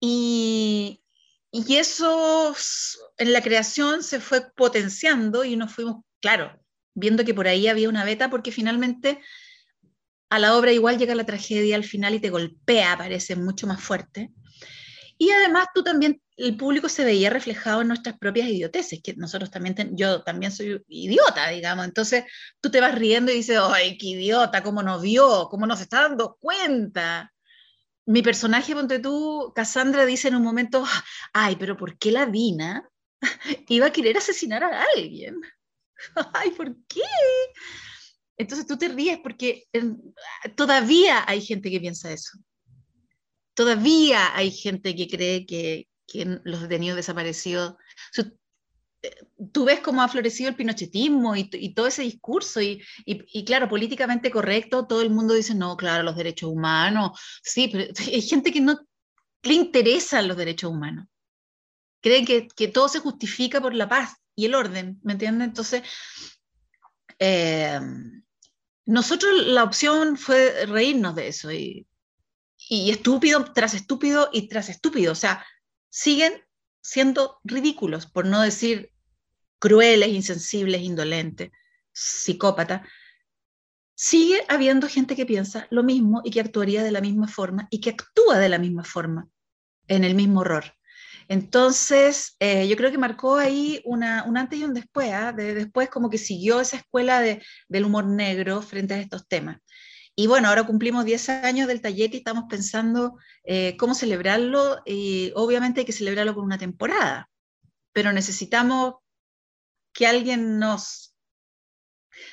Y, 0.00 1.04
y 1.50 1.76
eso 1.76 2.54
en 3.18 3.32
la 3.32 3.42
creación 3.42 4.02
se 4.02 4.20
fue 4.20 4.50
potenciando 4.56 5.44
y 5.44 5.56
nos 5.56 5.72
fuimos, 5.72 6.02
claro, 6.20 6.58
viendo 6.94 7.24
que 7.24 7.34
por 7.34 7.46
ahí 7.46 7.68
había 7.68 7.88
una 7.88 8.04
beta, 8.04 8.30
porque 8.30 8.52
finalmente 8.52 9.20
a 10.30 10.38
la 10.38 10.56
obra 10.56 10.72
igual 10.72 10.98
llega 10.98 11.14
la 11.14 11.26
tragedia 11.26 11.76
al 11.76 11.84
final 11.84 12.14
y 12.14 12.20
te 12.20 12.30
golpea, 12.30 12.96
parece 12.96 13.36
mucho 13.36 13.66
más 13.66 13.82
fuerte. 13.82 14.32
Y 15.18 15.30
además 15.30 15.66
tú 15.74 15.82
también, 15.82 16.22
el 16.42 16.56
público 16.56 16.88
se 16.88 17.04
veía 17.04 17.30
reflejado 17.30 17.82
en 17.82 17.88
nuestras 17.88 18.18
propias 18.18 18.48
idioteces, 18.48 19.00
que 19.02 19.14
nosotros 19.14 19.50
también, 19.50 19.96
yo 19.96 20.22
también 20.22 20.50
soy 20.50 20.82
idiota, 20.88 21.48
digamos. 21.48 21.84
Entonces 21.84 22.24
tú 22.60 22.70
te 22.70 22.80
vas 22.80 22.94
riendo 22.94 23.30
y 23.30 23.36
dices, 23.36 23.58
ay, 23.62 23.96
qué 23.96 24.08
idiota, 24.08 24.62
cómo 24.62 24.82
nos 24.82 25.02
vio, 25.02 25.48
cómo 25.50 25.66
nos 25.66 25.80
está 25.80 26.02
dando 26.02 26.36
cuenta. 26.40 27.32
Mi 28.06 28.22
personaje, 28.22 28.74
ponte 28.74 28.98
tú, 28.98 29.52
Cassandra 29.54 30.04
dice 30.04 30.28
en 30.28 30.36
un 30.36 30.42
momento, 30.42 30.84
ay, 31.32 31.56
pero 31.56 31.76
¿por 31.76 31.96
qué 31.98 32.10
la 32.10 32.26
Dina 32.26 32.88
iba 33.68 33.86
a 33.86 33.92
querer 33.92 34.16
asesinar 34.16 34.64
a 34.64 34.84
alguien? 34.96 35.40
Ay, 36.34 36.50
¿por 36.50 36.74
qué? 36.88 37.02
Entonces 38.36 38.66
tú 38.66 38.76
te 38.76 38.88
ríes 38.88 39.20
porque 39.22 39.68
todavía 40.56 41.22
hay 41.28 41.40
gente 41.40 41.70
que 41.70 41.78
piensa 41.78 42.10
eso 42.10 42.38
todavía 43.54 44.34
hay 44.36 44.50
gente 44.50 44.94
que 44.96 45.08
cree 45.08 45.46
que, 45.46 45.88
los 46.44 46.60
detenidos 46.62 46.96
desaparecidos... 46.96 47.76
Eh, 49.02 49.16
tú 49.52 49.64
ves 49.64 49.80
cómo 49.80 50.00
ha 50.00 50.08
florecido 50.08 50.48
el 50.48 50.54
pinochetismo 50.54 51.34
y, 51.34 51.74
todo 51.74 51.88
ese 51.88 52.02
discurso 52.02 52.60
y, 52.60 52.84
claro, 53.44 53.68
políticamente 53.68 54.30
correcto, 54.30 54.86
todo 54.86 55.02
el 55.02 55.10
mundo 55.10 55.34
dice, 55.34 55.56
no, 55.56 55.76
claro, 55.76 56.04
los 56.04 56.14
derechos 56.14 56.50
humanos, 56.50 57.18
sí, 57.42 57.68
pero 57.72 57.92
hay 57.98 58.22
gente 58.22 58.52
que 58.52 58.60
no 58.60 58.78
le 59.42 59.54
interesan 59.54 60.28
los 60.28 60.36
derechos 60.36 60.70
humanos. 60.70 61.06
Creen 62.00 62.24
que, 62.26 62.68
todo 62.68 62.88
se 62.88 63.00
justifica 63.00 63.60
por 63.60 63.74
la 63.74 63.88
paz 63.88 64.14
y 64.36 64.46
el 64.46 64.54
orden, 64.54 65.00
¿me 65.02 65.14
entiendes? 65.14 65.48
Entonces, 65.48 65.82
eh, 67.18 67.80
nosotros 68.86 69.32
la 69.46 69.64
opción 69.64 70.16
fue 70.16 70.66
reírnos 70.66 71.14
de 71.16 71.28
eso 71.28 71.50
y 71.50 71.86
y 72.68 72.90
estúpido 72.90 73.44
tras 73.52 73.74
estúpido 73.74 74.28
y 74.32 74.48
tras 74.48 74.68
estúpido. 74.68 75.12
O 75.12 75.16
sea, 75.16 75.44
siguen 75.92 76.32
siendo 76.80 77.38
ridículos, 77.44 78.06
por 78.06 78.24
no 78.24 78.40
decir 78.40 78.92
crueles, 79.58 80.08
insensibles, 80.08 80.80
indolentes, 80.80 81.50
psicópatas. 81.92 82.88
Sigue 83.94 84.42
habiendo 84.48 84.88
gente 84.88 85.14
que 85.14 85.26
piensa 85.26 85.68
lo 85.70 85.82
mismo 85.82 86.22
y 86.24 86.30
que 86.30 86.40
actuaría 86.40 86.82
de 86.82 86.90
la 86.90 87.02
misma 87.02 87.28
forma 87.28 87.68
y 87.70 87.80
que 87.80 87.90
actúa 87.90 88.38
de 88.38 88.48
la 88.48 88.58
misma 88.58 88.84
forma 88.84 89.28
en 89.86 90.04
el 90.04 90.14
mismo 90.14 90.40
horror. 90.40 90.64
Entonces, 91.28 92.36
eh, 92.40 92.66
yo 92.66 92.76
creo 92.76 92.90
que 92.90 92.98
marcó 92.98 93.36
ahí 93.36 93.82
una, 93.84 94.24
un 94.24 94.38
antes 94.38 94.58
y 94.58 94.64
un 94.64 94.74
después, 94.74 95.12
¿ah? 95.12 95.32
de, 95.32 95.54
después 95.54 95.90
como 95.90 96.08
que 96.08 96.18
siguió 96.18 96.60
esa 96.60 96.78
escuela 96.78 97.20
de, 97.20 97.42
del 97.68 97.84
humor 97.84 98.06
negro 98.06 98.62
frente 98.62 98.94
a 98.94 99.00
estos 99.00 99.28
temas. 99.28 99.58
Y 100.14 100.26
bueno, 100.26 100.48
ahora 100.48 100.64
cumplimos 100.64 101.04
10 101.04 101.28
años 101.30 101.68
del 101.68 101.80
taller 101.80 102.14
y 102.14 102.18
estamos 102.18 102.44
pensando 102.48 103.18
eh, 103.44 103.76
cómo 103.78 103.94
celebrarlo. 103.94 104.82
Y 104.84 105.32
obviamente 105.34 105.80
hay 105.80 105.86
que 105.86 105.92
celebrarlo 105.92 106.34
con 106.34 106.44
una 106.44 106.58
temporada, 106.58 107.30
pero 107.92 108.12
necesitamos 108.12 108.96
que 109.92 110.06
alguien 110.06 110.58
nos 110.58 111.12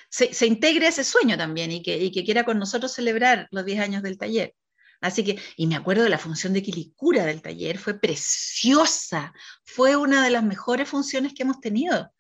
se, 0.10 0.46
integre 0.46 0.88
a 0.88 0.90
ese 0.90 1.04
sueño 1.04 1.38
también 1.38 1.72
y 1.72 1.82
que, 1.82 1.98
y 1.98 2.12
que 2.12 2.24
quiera 2.24 2.44
con 2.44 2.60
nosotros 2.60 2.92
celebrar 2.92 3.48
los 3.52 3.66
10 3.66 3.80
años 3.80 4.04
del 4.04 4.18
taller. 4.18 4.56
Así 5.02 5.24
que, 5.24 5.40
y 5.56 5.68
me 5.68 5.76
acuerdo 5.76 6.04
de 6.04 6.10
la 6.10 6.18
función 6.18 6.54
de 6.54 6.62
Quilicura 6.62 7.26
del 7.26 7.42
taller, 7.42 7.78
fue 7.78 8.00
preciosa, 8.00 9.34
fue 9.64 9.96
una 9.96 10.24
de 10.24 10.30
las 10.30 10.44
mejores 10.44 10.90
funciones 10.90 11.34
que 11.34 11.44
hemos 11.44 11.62
tenido. 11.62 12.12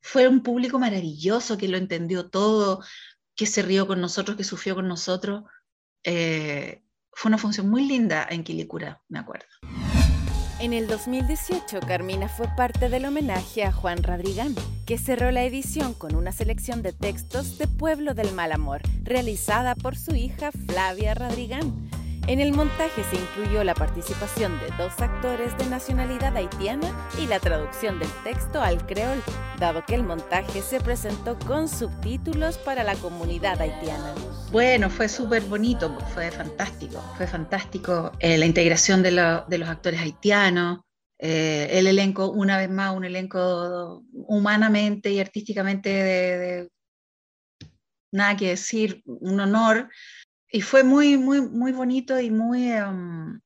Fue 0.00 0.28
un 0.28 0.42
público 0.42 0.78
maravilloso 0.78 1.56
que 1.56 1.68
lo 1.68 1.78
entendió 1.78 2.28
todo, 2.28 2.84
que 3.36 3.46
se 3.46 3.62
rió 3.62 3.86
con 3.86 4.00
nosotros, 4.00 4.36
que 4.36 4.44
sufrió 4.44 4.74
con 4.74 4.88
nosotros. 4.88 5.44
Eh, 6.02 6.82
fue 7.12 7.28
una 7.28 7.38
función 7.38 7.68
muy 7.68 7.86
linda 7.86 8.26
en 8.28 8.42
Quilicura, 8.42 9.02
me 9.08 9.18
acuerdo. 9.18 9.46
En 10.58 10.72
el 10.72 10.86
2018, 10.86 11.80
Carmina 11.80 12.28
fue 12.28 12.48
parte 12.56 12.88
del 12.88 13.04
homenaje 13.04 13.62
a 13.64 13.72
Juan 13.72 14.02
Radrigán, 14.02 14.54
que 14.86 14.96
cerró 14.96 15.30
la 15.30 15.44
edición 15.44 15.92
con 15.92 16.14
una 16.14 16.32
selección 16.32 16.82
de 16.82 16.94
textos 16.94 17.58
de 17.58 17.68
Pueblo 17.68 18.14
del 18.14 18.32
Mal 18.32 18.52
Amor, 18.52 18.80
realizada 19.02 19.74
por 19.74 19.96
su 19.96 20.14
hija 20.14 20.50
Flavia 20.52 21.12
Radrigán. 21.12 21.90
En 22.28 22.40
el 22.40 22.52
montaje 22.52 23.04
se 23.04 23.14
incluyó 23.14 23.62
la 23.62 23.74
participación 23.74 24.58
de 24.58 24.66
dos 24.76 24.98
actores 24.98 25.56
de 25.58 25.66
nacionalidad 25.66 26.36
haitiana 26.36 26.92
y 27.22 27.28
la 27.28 27.38
traducción 27.38 28.00
del 28.00 28.08
texto 28.24 28.60
al 28.60 28.84
creol, 28.84 29.22
dado 29.60 29.84
que 29.86 29.94
el 29.94 30.02
montaje 30.02 30.60
se 30.60 30.80
presentó 30.80 31.38
con 31.38 31.68
subtítulos 31.68 32.58
para 32.58 32.82
la 32.82 32.96
comunidad 32.96 33.60
haitiana. 33.60 34.12
Bueno, 34.50 34.90
fue 34.90 35.08
súper 35.08 35.42
bonito, 35.42 35.96
fue 36.14 36.32
fantástico, 36.32 37.00
fue 37.16 37.28
fantástico 37.28 38.10
eh, 38.18 38.36
la 38.36 38.46
integración 38.46 39.04
de, 39.04 39.12
los 39.12 39.68
actores 39.68 40.00
haitianos, 40.00 40.80
eh, 41.20 41.68
el 41.70 41.86
elenco, 41.86 42.32
una 42.32 42.58
vez 42.58 42.68
más, 42.68 42.96
un 42.96 43.04
elenco 43.04 44.02
humanamente 44.12 45.12
y 45.12 45.20
artísticamente 45.20 45.90
de 45.90 46.68
nada 48.10 48.36
que 48.36 48.48
decir, 48.48 49.02
un 49.04 49.38
honor 49.38 49.90
y 50.56 50.62
fue 50.62 50.84
muy, 50.84 51.18
muy, 51.18 51.42
muy 51.42 51.72
bonito 51.72 52.18
y 52.18 52.30
muy, 52.30 52.72
em, 52.72 53.38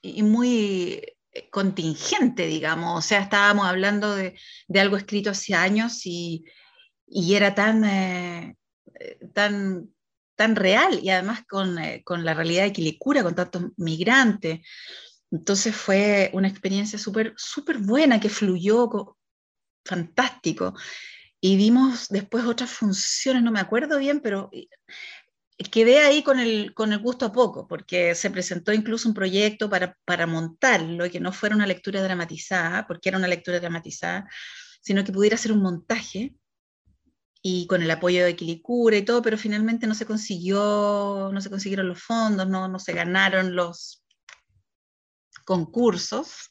y 0.00 0.22
muy 0.22 1.02
eh, 1.32 1.50
contingente, 1.50 2.46
digamos. 2.46 2.98
O 2.98 3.02
sea, 3.02 3.18
estábamos 3.22 3.66
hablando 3.66 4.14
de, 4.14 4.36
algo 4.78 4.96
escrito 4.96 5.30
hace 5.30 5.54
años 5.54 6.02
y, 6.04 6.44
era 7.08 7.52
tan, 7.52 7.84
eh, 7.84 8.56
eh, 9.00 9.18
tan, 9.34 9.90
tan 10.36 10.54
real 10.54 11.00
y 11.02 11.10
además 11.10 11.42
con, 11.48 11.74
la 11.74 12.34
realidad 12.34 12.62
de 12.62 12.72
Quilicura, 12.72 13.24
con 13.24 13.34
tantos 13.34 13.64
migrantes. 13.76 14.60
Entonces 15.32 15.74
fue 15.74 16.30
una 16.32 16.46
experiencia 16.46 16.96
súper 16.96 17.34
súper 17.36 17.78
buena 17.78 18.20
que 18.20 18.28
fluyó 18.28 19.16
fantástico. 19.84 20.74
Y 21.40 21.56
vimos 21.56 22.08
después 22.08 22.44
otras 22.44 22.70
funciones, 22.70 23.42
no 23.42 23.50
me 23.50 23.60
acuerdo 23.60 23.98
bien, 23.98 24.20
pero 24.20 24.48
quedé 25.56 26.00
ahí 26.00 26.22
con 26.22 26.38
el, 26.38 26.74
con 26.74 26.92
el 26.92 26.98
gusto 26.98 27.26
a 27.26 27.32
poco, 27.32 27.66
porque 27.66 28.14
se 28.14 28.30
presentó 28.30 28.72
incluso 28.72 29.08
un 29.08 29.14
proyecto 29.14 29.70
para, 29.70 29.96
para 30.04 30.26
montarlo 30.26 31.10
que 31.10 31.20
no 31.20 31.32
fuera 31.32 31.56
una 31.56 31.66
lectura 31.66 32.02
dramatizada, 32.02 32.86
porque 32.86 33.08
era 33.08 33.18
una 33.18 33.28
lectura 33.28 33.58
dramatizada, 33.58 34.28
sino 34.82 35.04
que 35.04 35.12
pudiera 35.12 35.36
ser 35.36 35.52
un 35.52 35.62
montaje 35.62 36.34
y 37.42 37.66
con 37.68 37.80
el 37.80 37.90
apoyo 37.90 38.24
de 38.24 38.36
Quilicura 38.36 38.96
y 38.96 39.04
todo, 39.04 39.22
pero 39.22 39.38
finalmente 39.38 39.86
no 39.86 39.94
se 39.94 40.04
consiguió, 40.04 41.30
no 41.32 41.40
se 41.40 41.50
consiguieron 41.50 41.88
los 41.88 42.02
fondos, 42.02 42.48
no, 42.48 42.68
no 42.68 42.78
se 42.78 42.92
ganaron 42.92 43.54
los 43.54 44.04
concursos 45.44 46.50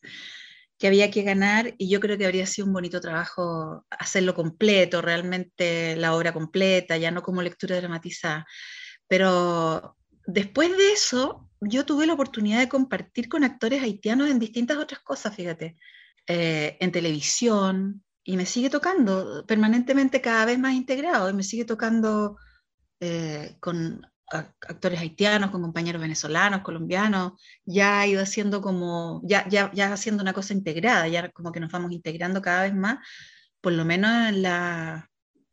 que 0.77 0.87
había 0.87 1.11
que 1.11 1.23
ganar 1.23 1.73
y 1.77 1.89
yo 1.89 1.99
creo 1.99 2.17
que 2.17 2.25
habría 2.25 2.45
sido 2.47 2.67
un 2.67 2.73
bonito 2.73 2.99
trabajo 2.99 3.85
hacerlo 3.89 4.33
completo, 4.33 5.01
realmente 5.01 5.95
la 5.95 6.15
obra 6.15 6.33
completa, 6.33 6.97
ya 6.97 7.11
no 7.11 7.21
como 7.21 7.41
lectura 7.41 7.77
dramatizada. 7.77 8.45
Pero 9.07 9.97
después 10.25 10.75
de 10.77 10.93
eso, 10.93 11.49
yo 11.61 11.85
tuve 11.85 12.07
la 12.07 12.13
oportunidad 12.13 12.59
de 12.59 12.69
compartir 12.69 13.29
con 13.29 13.43
actores 13.43 13.81
haitianos 13.83 14.29
en 14.29 14.39
distintas 14.39 14.77
otras 14.77 15.01
cosas, 15.01 15.35
fíjate, 15.35 15.77
eh, 16.27 16.77
en 16.79 16.91
televisión, 16.91 18.03
y 18.23 18.37
me 18.37 18.45
sigue 18.45 18.69
tocando 18.69 19.45
permanentemente 19.45 20.21
cada 20.21 20.45
vez 20.45 20.57
más 20.57 20.73
integrado, 20.73 21.29
y 21.29 21.33
me 21.33 21.43
sigue 21.43 21.65
tocando 21.65 22.37
eh, 22.99 23.55
con 23.59 24.01
actores 24.27 24.99
haitianos, 24.99 25.51
con 25.51 25.61
compañeros 25.61 26.01
venezolanos, 26.01 26.61
colombianos, 26.61 27.33
ya 27.63 27.99
ha 27.99 28.07
ido 28.07 28.23
haciendo 28.23 28.61
como, 28.61 29.21
ya, 29.23 29.47
ya, 29.47 29.71
ya 29.73 29.93
haciendo 29.93 30.23
una 30.23 30.33
cosa 30.33 30.53
integrada, 30.53 31.07
ya 31.07 31.29
como 31.29 31.51
que 31.51 31.59
nos 31.59 31.71
vamos 31.71 31.91
integrando 31.91 32.41
cada 32.41 32.63
vez 32.63 32.73
más, 32.73 32.97
por 33.61 33.73
lo 33.73 33.85
menos 33.85 34.29
en, 34.29 34.41
la, 34.41 35.09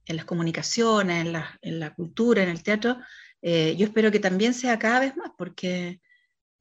en 0.07 0.17
las 0.17 0.25
comunicaciones, 0.25 1.27
en 1.27 1.33
la, 1.33 1.59
en 1.61 1.81
la 1.81 1.95
cultura, 1.95 2.43
en 2.43 2.49
el 2.49 2.63
teatro, 2.63 2.99
eh, 3.43 3.77
yo 3.77 3.87
espero 3.87 4.11
que 4.11 4.21
también 4.21 4.55
sea 4.55 4.79
cada 4.79 5.01
vez 5.01 5.17
más, 5.17 5.31
porque 5.37 6.01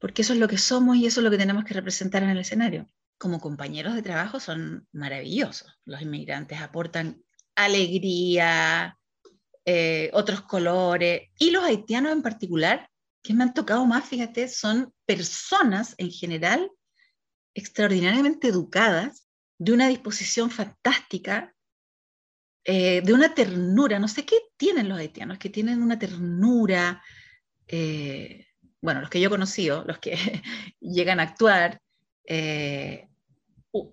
porque 0.01 0.23
eso 0.23 0.33
es 0.33 0.39
lo 0.39 0.47
que 0.47 0.57
somos 0.57 0.97
y 0.97 1.05
eso 1.05 1.19
es 1.19 1.23
lo 1.23 1.29
que 1.29 1.37
tenemos 1.37 1.63
que 1.63 1.75
representar 1.75 2.23
en 2.23 2.29
el 2.31 2.39
escenario. 2.39 2.89
Como 3.19 3.39
compañeros 3.39 3.93
de 3.93 4.01
trabajo 4.01 4.39
son 4.39 4.87
maravillosos. 4.91 5.79
Los 5.85 6.01
inmigrantes 6.01 6.59
aportan 6.59 7.23
alegría, 7.55 8.97
eh, 9.63 10.09
otros 10.13 10.41
colores, 10.41 11.29
y 11.37 11.51
los 11.51 11.63
haitianos 11.63 12.13
en 12.13 12.23
particular, 12.23 12.89
que 13.21 13.35
me 13.35 13.43
han 13.43 13.53
tocado 13.53 13.85
más, 13.85 14.05
fíjate, 14.05 14.47
son 14.47 14.91
personas 15.05 15.93
en 15.99 16.09
general 16.09 16.71
extraordinariamente 17.53 18.47
educadas, 18.47 19.27
de 19.59 19.73
una 19.73 19.87
disposición 19.87 20.49
fantástica, 20.49 21.53
eh, 22.63 23.01
de 23.03 23.13
una 23.13 23.33
ternura, 23.33 23.99
no 23.99 24.07
sé 24.07 24.25
qué 24.25 24.37
tienen 24.57 24.87
los 24.87 24.97
haitianos, 24.97 25.39
que 25.39 25.49
tienen 25.49 25.81
una 25.81 25.97
ternura, 25.97 27.01
eh, 27.67 28.45
bueno, 28.81 29.01
los 29.01 29.09
que 29.09 29.19
yo 29.19 29.27
he 29.27 29.31
conocido, 29.31 29.83
los 29.85 29.97
que 29.99 30.15
llegan 30.79 31.19
a 31.19 31.23
actuar, 31.23 31.81
eh, 32.25 33.07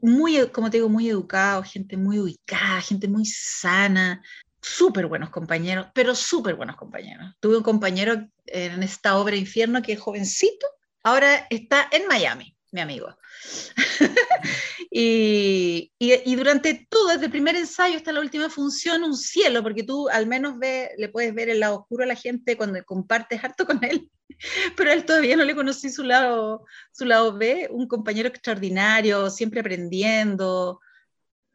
muy, 0.03 0.49
como 0.51 0.71
te 0.71 0.79
digo, 0.79 0.89
muy 0.89 1.09
educados, 1.09 1.71
gente 1.71 1.97
muy 1.97 2.19
ubicada, 2.19 2.81
gente 2.81 3.09
muy 3.09 3.25
sana, 3.25 4.23
súper 4.61 5.07
buenos 5.07 5.31
compañeros, 5.31 5.87
pero 5.95 6.15
súper 6.15 6.55
buenos 6.55 6.77
compañeros. 6.77 7.35
Tuve 7.41 7.57
un 7.57 7.63
compañero 7.63 8.29
en 8.47 8.83
esta 8.83 9.17
obra 9.17 9.37
Infierno 9.37 9.83
que 9.83 9.97
jovencito, 9.97 10.67
ahora 11.03 11.47
está 11.49 11.89
en 11.93 12.07
Miami, 12.07 12.57
mi 12.73 12.81
amigo. 12.81 13.17
y, 14.91 15.93
y, 15.99 16.37
durante 16.37 16.87
todo, 16.89 17.09
desde 17.09 17.27
el 17.27 17.31
primer 17.31 17.57
ensayo 17.57 17.97
hasta 17.97 18.13
la 18.13 18.21
última 18.21 18.49
función, 18.49 19.05
un 19.05 19.17
cielo, 19.17 19.63
porque 19.63 19.83
tú 19.83 20.09
al 20.09 20.27
menos 20.27 20.59
ve, 20.59 20.91
le 20.97 21.09
puedes 21.11 21.35
ver 21.35 21.51
el 21.51 21.61
lado 21.61 21.81
oscuro 21.81 22.05
a 22.05 22.07
la 22.07 22.15
gente 22.15 22.57
cuando 22.57 22.83
compartes 22.85 23.43
harto 23.45 23.67
con 23.67 23.85
él, 23.85 24.11
pero 24.77 24.91
él 24.91 25.05
todavía 25.05 25.37
no 25.37 25.45
le 25.45 25.55
conocí 25.55 25.91
su 25.91 26.05
lado, 26.05 26.65
su 26.93 27.05
lado 27.05 27.37
B, 27.37 27.69
un 27.71 27.87
compañero 27.87 28.29
extraordinario, 28.29 29.29
siempre 29.31 29.61
aprendiendo. 29.61 30.81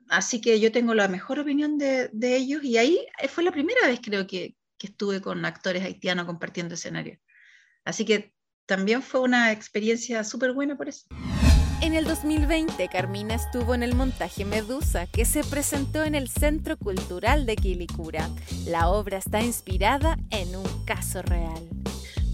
Así 0.10 0.40
que 0.40 0.60
yo 0.60 0.72
tengo 0.72 0.94
la 0.94 1.08
mejor 1.08 1.40
opinión 1.40 1.78
de, 1.78 2.10
de 2.14 2.36
ellos 2.36 2.64
y 2.64 2.78
ahí 2.78 3.08
fue 3.30 3.44
la 3.44 3.52
primera 3.52 3.88
vez 3.88 4.00
creo 4.04 4.28
que, 4.28 4.56
que 4.78 4.88
estuve 4.88 5.22
con 5.22 5.44
actores 5.44 5.84
haitianos 5.84 6.26
compartiendo 6.26 6.76
escenario. 6.76 7.18
Así 7.84 8.06
que 8.06 8.34
también 8.68 9.02
fue 9.02 9.22
una 9.22 9.52
experiencia 9.52 10.24
súper 10.24 10.54
buena 10.54 10.78
por 10.78 10.88
eso. 10.88 11.08
En 11.84 11.96
el 11.96 12.06
2020, 12.06 12.88
Carmina 12.88 13.36
estuvo 13.36 13.76
en 13.76 13.84
el 13.84 13.94
montaje 13.94 14.46
Medusa, 14.46 15.06
que 15.06 15.26
se 15.26 15.44
presentó 15.44 16.06
en 16.06 16.16
el 16.16 16.30
Centro 16.30 16.78
Cultural 16.78 17.46
de 17.46 17.58
Quilicura. 17.58 18.30
La 18.66 18.88
obra 18.88 19.18
está 19.18 19.42
inspirada 19.42 20.18
en 20.30 20.56
un 20.56 20.86
caso 20.86 21.22
real. 21.24 21.62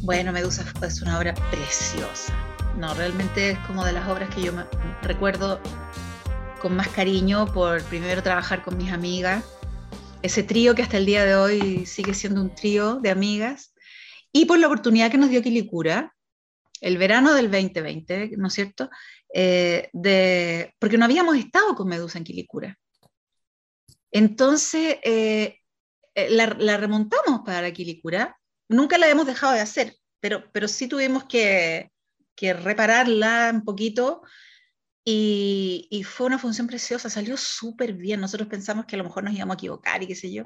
Bueno, 0.04 0.32
Medusa 0.32 0.64
es 0.84 1.02
una 1.02 1.18
obra 1.18 1.34
preciosa. 1.50 2.32
No, 2.78 2.94
realmente 2.94 3.50
es 3.50 3.60
como 3.66 3.84
de 3.84 3.94
las 3.94 4.08
obras 4.08 4.30
que 4.36 4.44
yo 4.44 4.54
me 4.54 4.66
recuerdo 5.02 5.60
con 6.62 6.76
más 6.76 6.90
cariño 6.90 7.52
por 7.52 7.82
primero 7.86 8.22
trabajar 8.22 8.62
con 8.62 8.78
mis 8.78 8.92
amigas, 8.92 9.44
ese 10.22 10.44
trío 10.44 10.76
que 10.76 10.84
hasta 10.84 10.98
el 10.98 11.08
día 11.08 11.26
de 11.26 11.36
hoy 11.36 11.88
sigue 11.88 12.14
siendo 12.14 12.40
un 12.40 12.54
trío 12.54 13.00
de 13.00 13.10
amigas, 13.10 13.74
y 14.32 14.46
por 14.46 14.60
la 14.60 14.68
oportunidad 14.68 15.10
que 15.10 15.18
nos 15.18 15.32
dio 15.32 15.42
Quilicura, 15.42 16.14
el 16.82 16.98
verano 16.98 17.34
del 17.34 17.52
2020, 17.52 18.32
¿no 18.38 18.48
es 18.48 18.54
cierto? 18.54 18.90
Eh, 19.34 19.90
de, 19.94 20.74
porque 20.80 20.98
no 20.98 21.06
habíamos 21.06 21.38
estado 21.38 21.76
con 21.76 21.88
Medusa 21.88 22.18
en 22.18 22.24
Quilicura. 22.24 22.78
Entonces, 24.12 24.98
eh, 25.04 25.58
eh, 26.16 26.30
la, 26.32 26.78
remontamos 26.78 27.42
para 27.46 27.72
Quilicura. 27.72 28.38
Nunca 28.68 28.98
la 28.98 29.10
hemos 29.10 29.26
dejado 29.26 29.54
de 29.54 29.62
hacer, 29.62 29.96
pero, 30.20 30.52
pero 30.52 30.68
sí 30.68 30.88
tuvimos 30.88 31.26
que, 31.26 31.92
que 32.36 32.54
repararla 32.54 33.52
un 33.54 33.64
poquito 33.64 34.22
y, 35.06 35.88
y, 35.90 36.04
fue 36.04 36.28
una 36.28 36.40
función 36.40 36.68
preciosa, 36.68 37.10
salió 37.10 37.38
súper 37.38 37.94
bien. 37.94 38.20
Nosotros 38.22 38.50
pensamos 38.50 38.86
que 38.86 38.96
a 38.96 39.00
lo 39.00 39.06
mejor 39.06 39.24
nos 39.24 39.34
íbamos 39.34 39.56
a 39.56 39.58
equivocar 39.58 40.04
y 40.04 40.08
qué 40.08 40.16
sé 40.16 40.32
yo, 40.32 40.46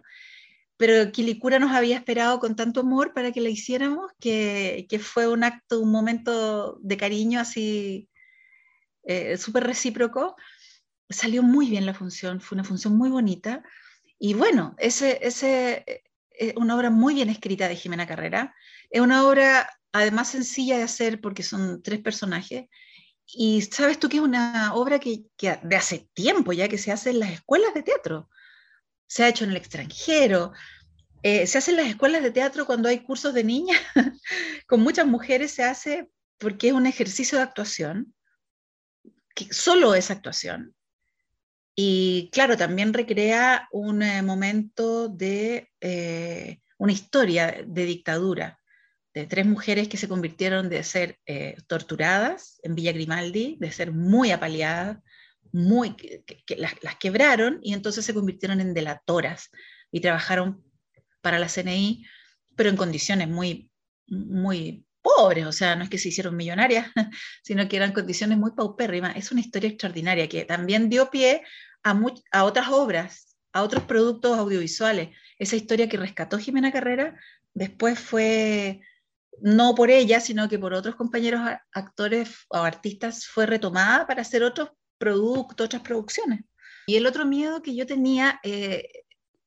pero 0.77 1.11
Quilicura 1.11 1.59
nos 1.59 1.71
había 1.71 1.97
esperado 1.97 2.39
con 2.39 2.55
tanto 2.55 2.81
amor 2.81 3.13
para 3.13 3.31
que 3.31 3.41
la 3.41 3.49
hiciéramos 3.49 4.11
que, 4.19 4.85
que 4.89 4.99
fue 4.99 5.27
un 5.27 5.43
acto, 5.43 5.79
un 5.79 5.91
momento 5.91 6.77
de 6.81 6.97
cariño 6.97 7.39
así 7.39 8.09
eh, 9.03 9.37
súper 9.37 9.63
recíproco. 9.65 10.35
Salió 11.09 11.43
muy 11.43 11.69
bien 11.69 11.85
la 11.85 11.93
función, 11.93 12.41
fue 12.41 12.55
una 12.55 12.63
función 12.63 12.97
muy 12.97 13.09
bonita. 13.09 13.63
Y 14.17 14.33
bueno, 14.33 14.75
ese, 14.77 15.19
ese 15.21 15.83
es 15.87 16.49
eh, 16.49 16.53
una 16.57 16.75
obra 16.75 16.89
muy 16.89 17.13
bien 17.13 17.29
escrita 17.29 17.67
de 17.67 17.75
Jimena 17.75 18.07
Carrera. 18.07 18.55
Es 18.89 19.01
una 19.01 19.27
obra 19.27 19.69
además 19.91 20.29
sencilla 20.29 20.77
de 20.77 20.83
hacer 20.83 21.21
porque 21.21 21.43
son 21.43 21.81
tres 21.83 22.01
personajes. 22.01 22.65
Y 23.25 23.61
sabes 23.61 23.99
tú 23.99 24.09
que 24.09 24.17
es 24.17 24.23
una 24.23 24.73
obra 24.73 24.99
que, 24.99 25.23
que 25.37 25.57
de 25.63 25.75
hace 25.75 26.09
tiempo 26.13 26.53
ya 26.53 26.67
que 26.67 26.77
se 26.77 26.91
hace 26.91 27.11
en 27.11 27.19
las 27.19 27.31
escuelas 27.31 27.73
de 27.73 27.83
teatro 27.83 28.29
se 29.13 29.23
ha 29.23 29.29
hecho 29.29 29.43
en 29.43 29.51
el 29.51 29.57
extranjero, 29.57 30.53
eh, 31.21 31.45
se 31.45 31.59
hace 31.59 31.69
en 31.69 31.77
las 31.77 31.87
escuelas 31.87 32.23
de 32.23 32.31
teatro 32.31 32.65
cuando 32.65 32.89
hay 32.89 33.01
cursos 33.03 33.31
de 33.35 33.43
niñas, 33.43 33.79
con 34.67 34.81
muchas 34.81 35.05
mujeres 35.05 35.51
se 35.51 35.63
hace 35.63 36.09
porque 36.39 36.69
es 36.69 36.73
un 36.73 36.87
ejercicio 36.87 37.37
de 37.37 37.43
actuación, 37.43 38.15
que 39.33 39.53
solo 39.53 39.95
es 39.95 40.11
actuación. 40.11 40.75
Y 41.75 42.29
claro, 42.31 42.55
también 42.55 42.93
recrea 42.93 43.67
un 43.71 44.03
eh, 44.03 44.21
momento 44.21 45.09
de 45.09 45.71
eh, 45.81 46.59
una 46.77 46.91
historia 46.91 47.63
de 47.65 47.85
dictadura, 47.85 48.59
de 49.13 49.25
tres 49.25 49.45
mujeres 49.45 49.87
que 49.87 49.97
se 49.97 50.07
convirtieron 50.07 50.69
de 50.69 50.83
ser 50.83 51.19
torturadas 51.67 52.59
en 52.63 52.73
Villa 52.73 52.91
Grimaldi, 52.91 53.57
de 53.59 53.71
ser 53.71 53.91
muy 53.91 54.31
apaleadas, 54.31 54.97
muy, 55.53 55.95
que, 55.95 56.43
las, 56.57 56.73
quebraron 56.99 57.59
y 57.61 57.73
entonces 57.73 58.03
se 58.03 58.13
convirtieron 58.13 58.59
en 58.59 58.73
delatoras 58.73 59.49
y 59.91 60.01
trabajaron 60.01 60.63
para 61.21 61.39
la 61.39 61.47
CNI, 61.47 62.05
pero 62.55 62.69
en 62.69 62.75
condiciones 62.75 63.29
muy, 63.29 63.69
muy 64.07 64.85
pobres, 65.03 65.45
o 65.45 65.51
sea, 65.51 65.75
no 65.75 65.83
es 65.83 65.89
que 65.89 65.99
se 65.99 66.07
hicieron 66.07 66.35
millonarias, 66.35 66.87
sino 67.43 67.67
que 67.67 67.75
eran 67.75 67.91
condiciones 67.91 68.37
muy 68.39 68.51
paupérrimas. 68.51 69.15
Es 69.15 69.31
una 69.31 69.41
historia 69.41 69.69
extraordinaria 69.69 70.27
que 70.27 70.45
también 70.45 70.89
dio 70.89 71.11
pie 71.11 71.43
a, 71.83 72.43
otras 72.43 72.69
obras, 72.69 73.37
a 73.51 73.61
otros 73.61 73.83
productos 73.83 74.37
audiovisuales. 74.37 75.09
Esa 75.37 75.55
historia 75.55 75.89
que 75.89 75.97
rescató 75.97 76.39
Jimena 76.39 76.71
Carrera 76.71 77.19
después 77.53 77.99
fue, 77.99 78.81
no 79.41 79.75
por 79.75 79.91
ella, 79.91 80.19
sino 80.19 80.49
que 80.49 80.57
por 80.57 80.73
otros 80.73 80.95
compañeros 80.95 81.41
actores 81.71 82.45
o 82.49 82.57
artistas, 82.57 83.27
fue 83.27 83.45
retomada 83.45 84.07
para 84.07 84.21
hacer 84.21 84.43
otros 84.43 84.69
producto, 84.97 85.65
otras 85.65 85.81
producciones. 85.81 86.45
Y 86.87 86.95
el 86.95 87.05
otro 87.05 87.25
miedo 87.25 87.61
que 87.61 87.75
yo 87.75 87.85
tenía, 87.85 88.39
eh, 88.43 88.87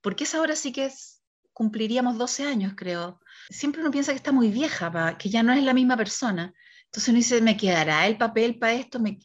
porque 0.00 0.24
esa 0.24 0.40
hora 0.40 0.54
sí 0.54 0.72
que 0.72 0.86
es, 0.86 1.22
cumpliríamos 1.52 2.18
12 2.18 2.44
años, 2.44 2.74
creo. 2.76 3.20
Siempre 3.48 3.80
uno 3.80 3.90
piensa 3.90 4.12
que 4.12 4.16
está 4.16 4.32
muy 4.32 4.50
vieja, 4.50 5.16
que 5.18 5.28
ya 5.28 5.42
no 5.42 5.52
es 5.52 5.62
la 5.62 5.74
misma 5.74 5.96
persona. 5.96 6.52
Entonces 6.86 7.08
uno 7.08 7.18
dice, 7.18 7.40
¿me 7.40 7.56
quedará 7.56 8.06
el 8.06 8.16
papel 8.18 8.58
para 8.58 8.74
esto? 8.74 9.00
¿Me, 9.00 9.18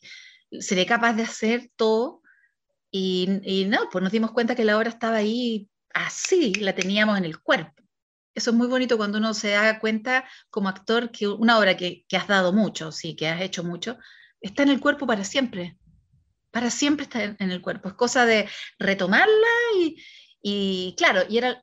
¿Seré 0.60 0.86
capaz 0.86 1.14
de 1.14 1.24
hacer 1.24 1.72
todo? 1.76 2.22
Y, 2.92 3.40
y, 3.44 3.66
no, 3.66 3.90
pues 3.92 4.04
nos 4.04 4.12
dimos 4.12 4.32
cuenta 4.32 4.56
que 4.56 4.66
la 4.66 4.78
obra 4.78 4.90
estaba 4.90 5.18
ahí 5.18 5.70
así, 5.94 6.54
la 6.56 6.76
teníamos 6.76 7.18
en 7.18 7.26
el 7.26 7.40
cuerpo. 7.40 7.84
Eso 8.34 8.52
es 8.52 8.56
muy 8.56 8.68
bonito 8.68 8.98
cuando 8.98 9.18
uno 9.18 9.34
se 9.34 9.50
da 9.50 9.80
cuenta 9.80 10.26
como 10.50 10.70
actor 10.70 11.12
que 11.12 11.28
una 11.28 11.58
obra 11.58 11.76
que, 11.78 12.06
que 12.08 12.18
has 12.18 12.28
dado 12.28 12.54
mucho, 12.54 12.92
sí, 12.92 13.16
que 13.16 13.28
has 13.28 13.42
hecho 13.42 13.64
mucho, 13.64 13.98
está 14.42 14.64
en 14.64 14.70
el 14.70 14.80
cuerpo 14.80 15.08
para 15.08 15.24
siempre 15.24 15.78
para 16.52 16.70
siempre 16.70 17.04
está 17.04 17.24
en, 17.24 17.52
el 17.52 17.62
cuerpo. 17.62 17.90
Es 17.90 17.96
cosa 17.96 18.26
de 18.26 18.48
retomarla 18.78 19.48
y, 19.78 19.98
claro, 20.98 21.22
y 21.30 21.38
era, 21.38 21.62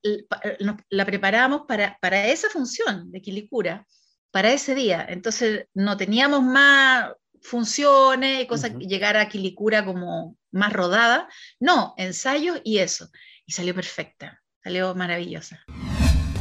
la 0.90 1.04
preparamos 1.04 1.62
para, 1.66 1.98
para 2.00 2.26
esa 2.28 2.48
función 2.48 3.10
de 3.10 3.20
Quilicura, 3.20 3.86
para 4.30 4.52
ese 4.52 4.74
día. 4.74 5.04
Entonces 5.08 5.66
no 5.74 5.96
teníamos 5.96 6.42
más 6.42 7.12
funciones, 7.42 8.46
cosas 8.46 8.72
que 8.72 8.86
llegara 8.86 9.22
a 9.22 9.28
Quilicura 9.28 9.84
como 9.84 10.36
más 10.50 10.72
rodada. 10.72 11.28
No, 11.60 11.94
ensayos 11.96 12.60
y 12.64 12.78
eso. 12.78 13.08
Y 13.46 13.52
salió 13.52 13.74
perfecta, 13.74 14.42
salió 14.62 14.94
maravillosa. 14.94 15.64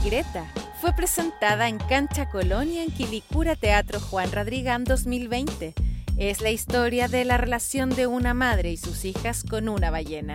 Greta 0.05 0.51
fue 0.79 0.93
presentada 0.93 1.67
en 1.67 1.79
Cancha 1.79 2.29
Colonia 2.29 2.83
en 2.83 2.91
Quilicura 2.91 3.55
Teatro 3.55 3.99
Juan 3.99 4.31
Radrigán 4.31 4.83
2020 4.83 5.73
es 6.17 6.41
la 6.41 6.49
historia 6.49 7.07
de 7.07 7.25
la 7.25 7.37
relación 7.37 7.91
de 7.91 8.07
una 8.07 8.33
madre 8.33 8.71
y 8.71 8.77
sus 8.77 9.05
hijas 9.05 9.43
con 9.43 9.69
una 9.69 9.91
ballena. 9.91 10.33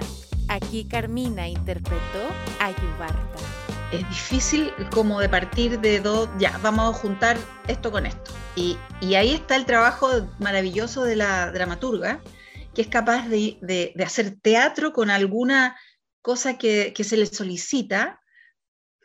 Aquí 0.52 0.84
Carmina 0.84 1.48
interpretó 1.48 2.28
a 2.60 2.70
Yubarta. 2.72 3.38
Es 3.90 4.06
difícil 4.10 4.70
como 4.90 5.18
de 5.18 5.30
partir 5.30 5.80
de 5.80 5.98
dos, 5.98 6.28
ya, 6.38 6.58
vamos 6.58 6.94
a 6.94 6.98
juntar 6.98 7.38
esto 7.68 7.90
con 7.90 8.04
esto. 8.04 8.32
Y, 8.54 8.76
ahí 9.14 9.32
está 9.32 9.56
el 9.56 9.64
trabajo 9.64 10.28
maravilloso 10.40 11.04
de 11.04 11.16
la 11.16 11.50
dramaturga, 11.52 12.20
que 12.74 12.82
es 12.82 12.88
capaz 12.88 13.28
de, 13.28 13.94
hacer 14.04 14.38
teatro 14.42 14.92
con 14.92 15.08
alguna 15.08 15.74
cosa 16.20 16.58
que, 16.58 16.92
que 16.94 17.02
se 17.02 17.16
le 17.16 17.24
solicita. 17.24 18.20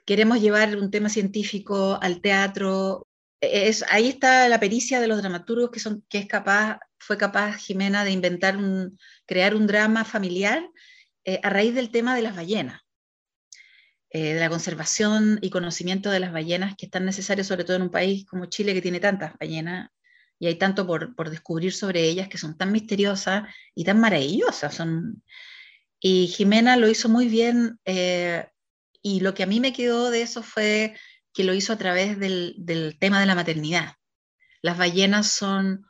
Queremos 0.06 0.42
llevar 0.42 0.76
un 0.76 0.92
tema 0.92 1.08
científico 1.08 1.98
al 2.02 2.20
teatro, 2.20 3.08
es, 3.40 3.86
ahí 3.90 4.10
está 4.10 4.50
la 4.50 4.60
pericia 4.60 5.00
de 5.00 5.08
los 5.08 5.22
dramaturgos 5.22 5.70
que, 5.70 5.80
son, 5.80 6.04
que 6.10 6.18
es 6.18 6.28
capaz, 6.28 6.80
fue 7.00 7.18
capaz 7.18 7.56
Jimena 7.56 8.04
de 8.04 8.12
inventar, 8.12 8.58
un, 8.58 9.00
crear 9.26 9.56
un 9.56 9.66
drama 9.66 10.04
familiar 10.04 10.62
eh, 11.28 11.42
a 11.44 11.50
raíz 11.50 11.76
del 11.76 11.92
tema 11.92 12.16
de 12.16 12.22
las 12.22 12.38
ballenas, 12.38 12.80
eh, 14.12 14.36
de 14.36 14.40
la 14.40 14.48
conservación 14.48 15.40
y 15.42 15.50
conocimiento 15.50 16.10
de 16.10 16.22
las 16.22 16.32
ballenas 16.32 16.76
que 16.78 16.86
están 16.86 17.04
necesarios 17.04 17.48
sobre 17.48 17.66
todo 17.66 17.76
en 17.76 17.82
un 17.82 17.92
país 17.92 18.26
como 18.26 18.46
Chile 18.46 18.74
que 18.74 18.82
tiene 18.82 19.02
tantas 19.02 19.34
ballenas 19.38 19.90
y 20.40 20.48
hay 20.48 20.56
tanto 20.56 20.88
por, 20.88 21.30
descubrir 21.30 21.74
sobre 21.74 22.06
ellas 22.06 22.30
que 22.30 22.38
son 22.38 22.58
tan 22.58 22.72
misteriosas 22.72 23.44
y 23.76 23.84
tan 23.84 24.00
maravillosas. 24.00 24.74
Son... 24.74 25.22
Y 26.00 26.28
Jimena 26.28 26.78
lo 26.78 26.88
hizo 26.88 27.10
muy 27.10 27.28
bien 27.28 27.78
eh, 27.84 28.48
y 29.02 29.20
lo 29.20 29.34
que 29.34 29.44
a 29.44 29.48
mí 29.48 29.60
me 29.60 29.74
quedó 29.74 30.10
de 30.12 30.22
eso 30.22 30.44
fue 30.44 30.96
que 31.34 31.44
lo 31.44 31.54
hizo 31.54 31.74
a 31.74 31.78
través 31.78 32.18
del, 32.20 32.56
del 32.58 32.98
tema 33.00 33.20
de 33.20 33.26
la 33.26 33.36
maternidad. 33.36 33.96
Las 34.62 34.78
ballenas 34.78 35.28
son 35.30 35.86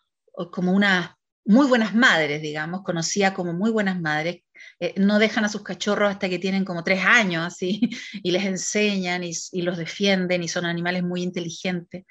como 0.52 0.72
unas 0.72 1.12
muy 1.46 1.68
buenas 1.68 1.94
madres, 1.94 2.42
digamos, 2.42 2.82
conocía 2.82 3.36
como 3.36 3.54
muy 3.54 3.70
buenas 3.70 4.02
madres, 4.02 4.42
eh, 4.80 4.94
no 4.98 5.20
dejan 5.20 5.46
a 5.46 5.50
sus 5.50 5.64
cachorros 5.64 6.12
hasta 6.12 6.30
que 6.30 6.40
tienen 6.40 6.66
como 6.66 6.84
tres 6.84 7.04
años, 7.06 7.46
así, 7.46 7.82
y 8.24 8.32
les 8.32 8.46
enseñan 8.46 9.24
y, 9.24 9.62
los 9.62 9.78
defienden 9.78 10.44
y 10.44 10.48
son 10.48 10.66
animales 10.66 11.04
muy 11.04 11.22
inteligentes. 11.24 12.06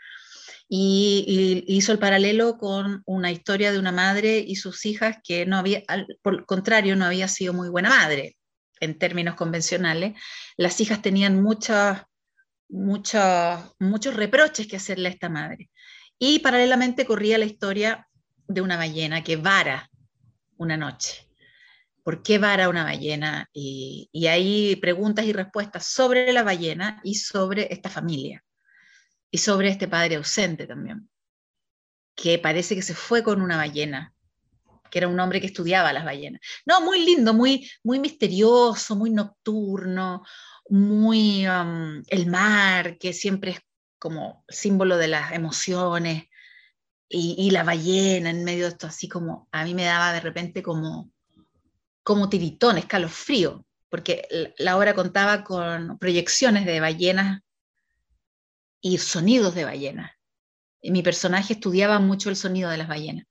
Y, 0.69 1.65
hizo 1.69 1.93
el 1.93 1.99
paralelo 1.99 2.59
con 2.59 3.03
una 3.07 3.31
historia 3.31 3.73
de 3.73 3.79
una 3.79 3.93
madre 3.93 4.39
y 4.39 4.57
sus 4.57 4.85
hijas 4.87 5.19
que 5.23 5.47
no 5.47 5.59
había, 5.59 5.83
por 6.23 6.35
el 6.35 6.47
contrario, 6.47 6.97
no 6.97 7.05
había 7.05 7.29
sido 7.29 7.53
muy 7.53 7.69
buena 7.69 7.91
madre 7.91 8.37
en 8.81 8.99
términos 8.99 9.37
convencionales. 9.37 10.15
Las 10.57 10.81
hijas 10.81 11.03
tenían 11.03 11.43
muchos 11.43 11.99
muchos 12.69 14.15
reproches 14.15 14.67
que 14.67 14.77
hacerle 14.77 15.09
a 15.09 15.13
esta 15.13 15.29
madre. 15.29 15.71
Y 16.19 16.39
paralelamente 16.41 17.05
corría 17.05 17.39
la 17.39 17.45
historia 17.45 18.09
de 18.49 18.61
una 18.61 18.77
ballena 18.77 19.23
que 19.23 19.37
vara 19.37 19.91
una 20.57 20.77
noche. 20.77 21.29
¿Por 22.07 22.23
qué 22.23 22.39
vara 22.39 22.69
una 22.69 22.85
ballena? 22.85 23.51
Y, 23.53 24.09
hay 24.29 24.77
preguntas 24.77 25.25
y 25.25 25.33
respuestas 25.33 25.87
sobre 25.87 26.33
la 26.33 26.45
ballena 26.45 27.01
y 27.03 27.17
sobre 27.17 27.67
esta 27.73 27.91
familia. 27.91 28.45
Y 29.29 29.39
sobre 29.39 29.71
este 29.71 29.89
padre 29.89 30.15
ausente 30.15 30.69
también, 30.69 31.11
que 32.15 32.39
parece 32.39 32.77
que 32.77 32.83
se 32.83 32.95
fue 32.95 33.25
con 33.25 33.43
una 33.43 33.57
ballena, 33.57 34.15
que 34.89 34.99
era 35.01 35.09
un 35.09 35.19
hombre 35.19 35.41
que 35.41 35.49
estudiaba 35.49 35.93
las 35.93 36.05
ballenas. 36.05 36.41
No, 36.65 36.81
muy 36.81 37.05
lindo, 37.05 37.35
muy, 37.35 37.69
muy 37.83 37.99
misterioso, 37.99 38.95
muy 38.95 39.11
nocturno, 39.11 40.23
muy 40.69 41.45
um, 41.49 42.05
el 42.07 42.27
mar, 42.29 42.99
que 42.99 43.13
siempre 43.13 43.51
es 43.51 43.59
como 43.99 44.45
símbolo 44.49 44.97
de 44.97 45.09
las 45.09 45.33
emociones, 45.33 46.27
y, 47.09 47.35
y, 47.37 47.51
la 47.51 47.65
ballena 47.65 48.31
en 48.31 48.45
medio 48.45 48.67
de 48.67 48.71
esto, 48.71 48.87
así 48.87 49.09
como 49.09 49.49
a 49.51 49.65
mí 49.65 49.75
me 49.75 49.85
daba 49.85 50.13
de 50.13 50.21
repente 50.21 50.63
como 50.63 51.13
como 52.07 52.29
tiritón, 52.29 52.79
escalofrío, 52.79 53.67
porque 53.89 54.29
la 54.59 54.77
obra 54.77 54.95
contaba 54.95 55.43
con 55.43 55.99
proyecciones 55.99 56.65
de 56.65 56.79
ballenas 56.79 57.41
y 58.81 58.99
sonidos 58.99 59.57
de 59.57 59.65
ballenas. 59.65 60.13
Mi 60.85 61.03
personaje 61.03 61.55
estudiaba 61.55 61.99
mucho 61.99 62.31
el 62.31 62.37
sonido 62.37 62.71
de 62.71 62.77
las 62.77 62.87
ballenas. 62.87 63.27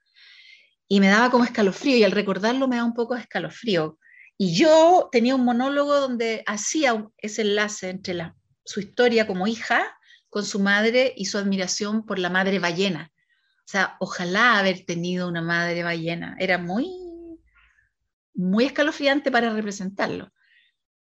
Y 0.89 0.99
me 0.99 1.07
daba 1.07 1.31
como 1.31 1.45
escalofrío, 1.45 1.95
y 1.95 2.03
al 2.03 2.11
recordarlo 2.11 2.67
me 2.67 2.75
da 2.75 2.83
un 2.83 2.93
poco 2.93 3.15
de 3.15 3.21
escalofrío. 3.21 3.97
Y 4.37 4.53
yo 4.57 5.07
tenía 5.09 5.35
un 5.35 5.45
monólogo 5.45 5.97
donde 5.97 6.43
hacía 6.45 7.07
ese 7.19 7.43
enlace 7.43 7.89
entre 7.89 8.13
la, 8.13 8.35
su 8.65 8.81
historia 8.81 9.25
como 9.25 9.47
hija 9.47 9.97
con 10.29 10.43
su 10.43 10.59
madre 10.59 11.13
y 11.15 11.27
su 11.27 11.37
admiración 11.37 12.05
por 12.05 12.19
la 12.19 12.29
madre 12.29 12.59
ballena. 12.59 13.13
O 13.59 13.67
sea, 13.67 13.95
ojalá 14.01 14.59
haber 14.59 14.85
tenido 14.85 15.29
una 15.29 15.41
madre 15.41 15.81
ballena. 15.81 16.35
Era 16.41 16.57
muy 16.57 17.04
muy 18.35 18.65
escalofriante 18.65 19.31
para 19.31 19.53
representarlo. 19.53 20.31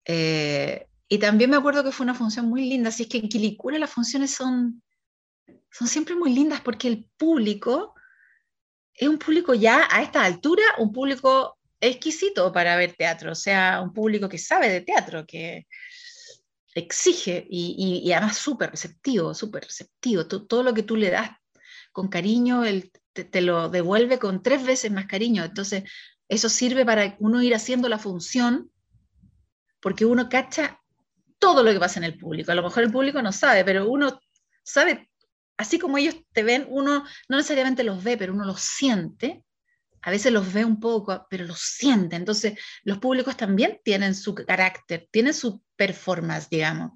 Eh, 0.05 0.87
y 1.07 1.17
también 1.17 1.49
me 1.49 1.57
acuerdo 1.57 1.83
que 1.83 1.91
fue 1.91 2.03
una 2.03 2.13
función 2.13 2.47
muy 2.47 2.67
linda, 2.69 2.89
así 2.89 3.03
es 3.03 3.09
que 3.09 3.17
en 3.17 3.29
Quilicura 3.29 3.77
las 3.77 3.91
funciones 3.91 4.31
son, 4.31 4.81
son 5.71 5.87
siempre 5.87 6.15
muy 6.15 6.33
lindas 6.33 6.61
porque 6.61 6.87
el 6.87 7.09
público 7.17 7.93
es 8.93 9.07
un 9.07 9.17
público 9.17 9.53
ya 9.53 9.87
a 9.91 10.01
esta 10.01 10.23
altura, 10.23 10.63
un 10.77 10.91
público 10.91 11.57
exquisito 11.81 12.51
para 12.51 12.75
ver 12.77 12.93
teatro, 12.93 13.33
o 13.33 13.35
sea, 13.35 13.81
un 13.81 13.93
público 13.93 14.29
que 14.29 14.37
sabe 14.37 14.69
de 14.69 14.81
teatro, 14.81 15.25
que 15.25 15.67
exige 16.73 17.45
y, 17.49 18.11
además 18.11 18.37
súper 18.37 18.71
receptivo, 18.71 19.33
súper 19.33 19.63
receptivo. 19.63 20.27
Todo, 20.27 20.63
lo 20.63 20.73
que 20.73 20.83
tú 20.83 20.95
le 20.97 21.09
das 21.09 21.31
con 21.91 22.09
cariño, 22.09 22.65
él 22.65 22.91
te, 23.13 23.41
lo 23.41 23.69
devuelve 23.69 24.19
con 24.19 24.43
tres 24.43 24.65
veces 24.65 24.91
más 24.91 25.05
cariño. 25.05 25.43
Entonces, 25.45 25.83
eso 26.27 26.49
sirve 26.49 26.85
para 26.85 27.15
uno 27.19 27.41
ir 27.41 27.53
haciendo 27.53 27.89
la 27.89 27.99
función, 27.99 28.71
porque 29.79 30.05
uno 30.05 30.29
cacha 30.29 30.81
todo 31.39 31.63
lo 31.63 31.71
que 31.71 31.79
pasa 31.79 31.99
en 31.99 32.05
el 32.05 32.17
público. 32.17 32.51
A 32.51 32.55
lo 32.55 32.63
mejor 32.63 32.83
el 32.83 32.91
público 32.91 33.21
no 33.21 33.31
sabe, 33.31 33.63
pero 33.63 33.89
uno 33.89 34.19
sabe, 34.63 35.09
así 35.57 35.77
como 35.77 35.97
ellos 35.97 36.15
te 36.33 36.43
ven, 36.43 36.65
uno 36.69 37.05
no 37.29 37.37
necesariamente 37.37 37.83
los 37.83 38.03
ve, 38.03 38.17
pero 38.17 38.33
uno 38.33 38.45
los 38.45 38.61
siente. 38.61 39.43
A 40.01 40.11
veces 40.11 40.31
los 40.31 40.53
ve 40.53 40.65
un 40.65 40.79
poco, 40.79 41.25
pero 41.29 41.45
los 41.45 41.59
siente. 41.59 42.15
Entonces, 42.15 42.59
los 42.83 42.99
públicos 42.99 43.35
también 43.37 43.79
tienen 43.83 44.13
su 44.13 44.35
carácter, 44.35 45.07
tienen 45.11 45.33
su 45.33 45.63
performance, 45.75 46.47
digamos. 46.49 46.91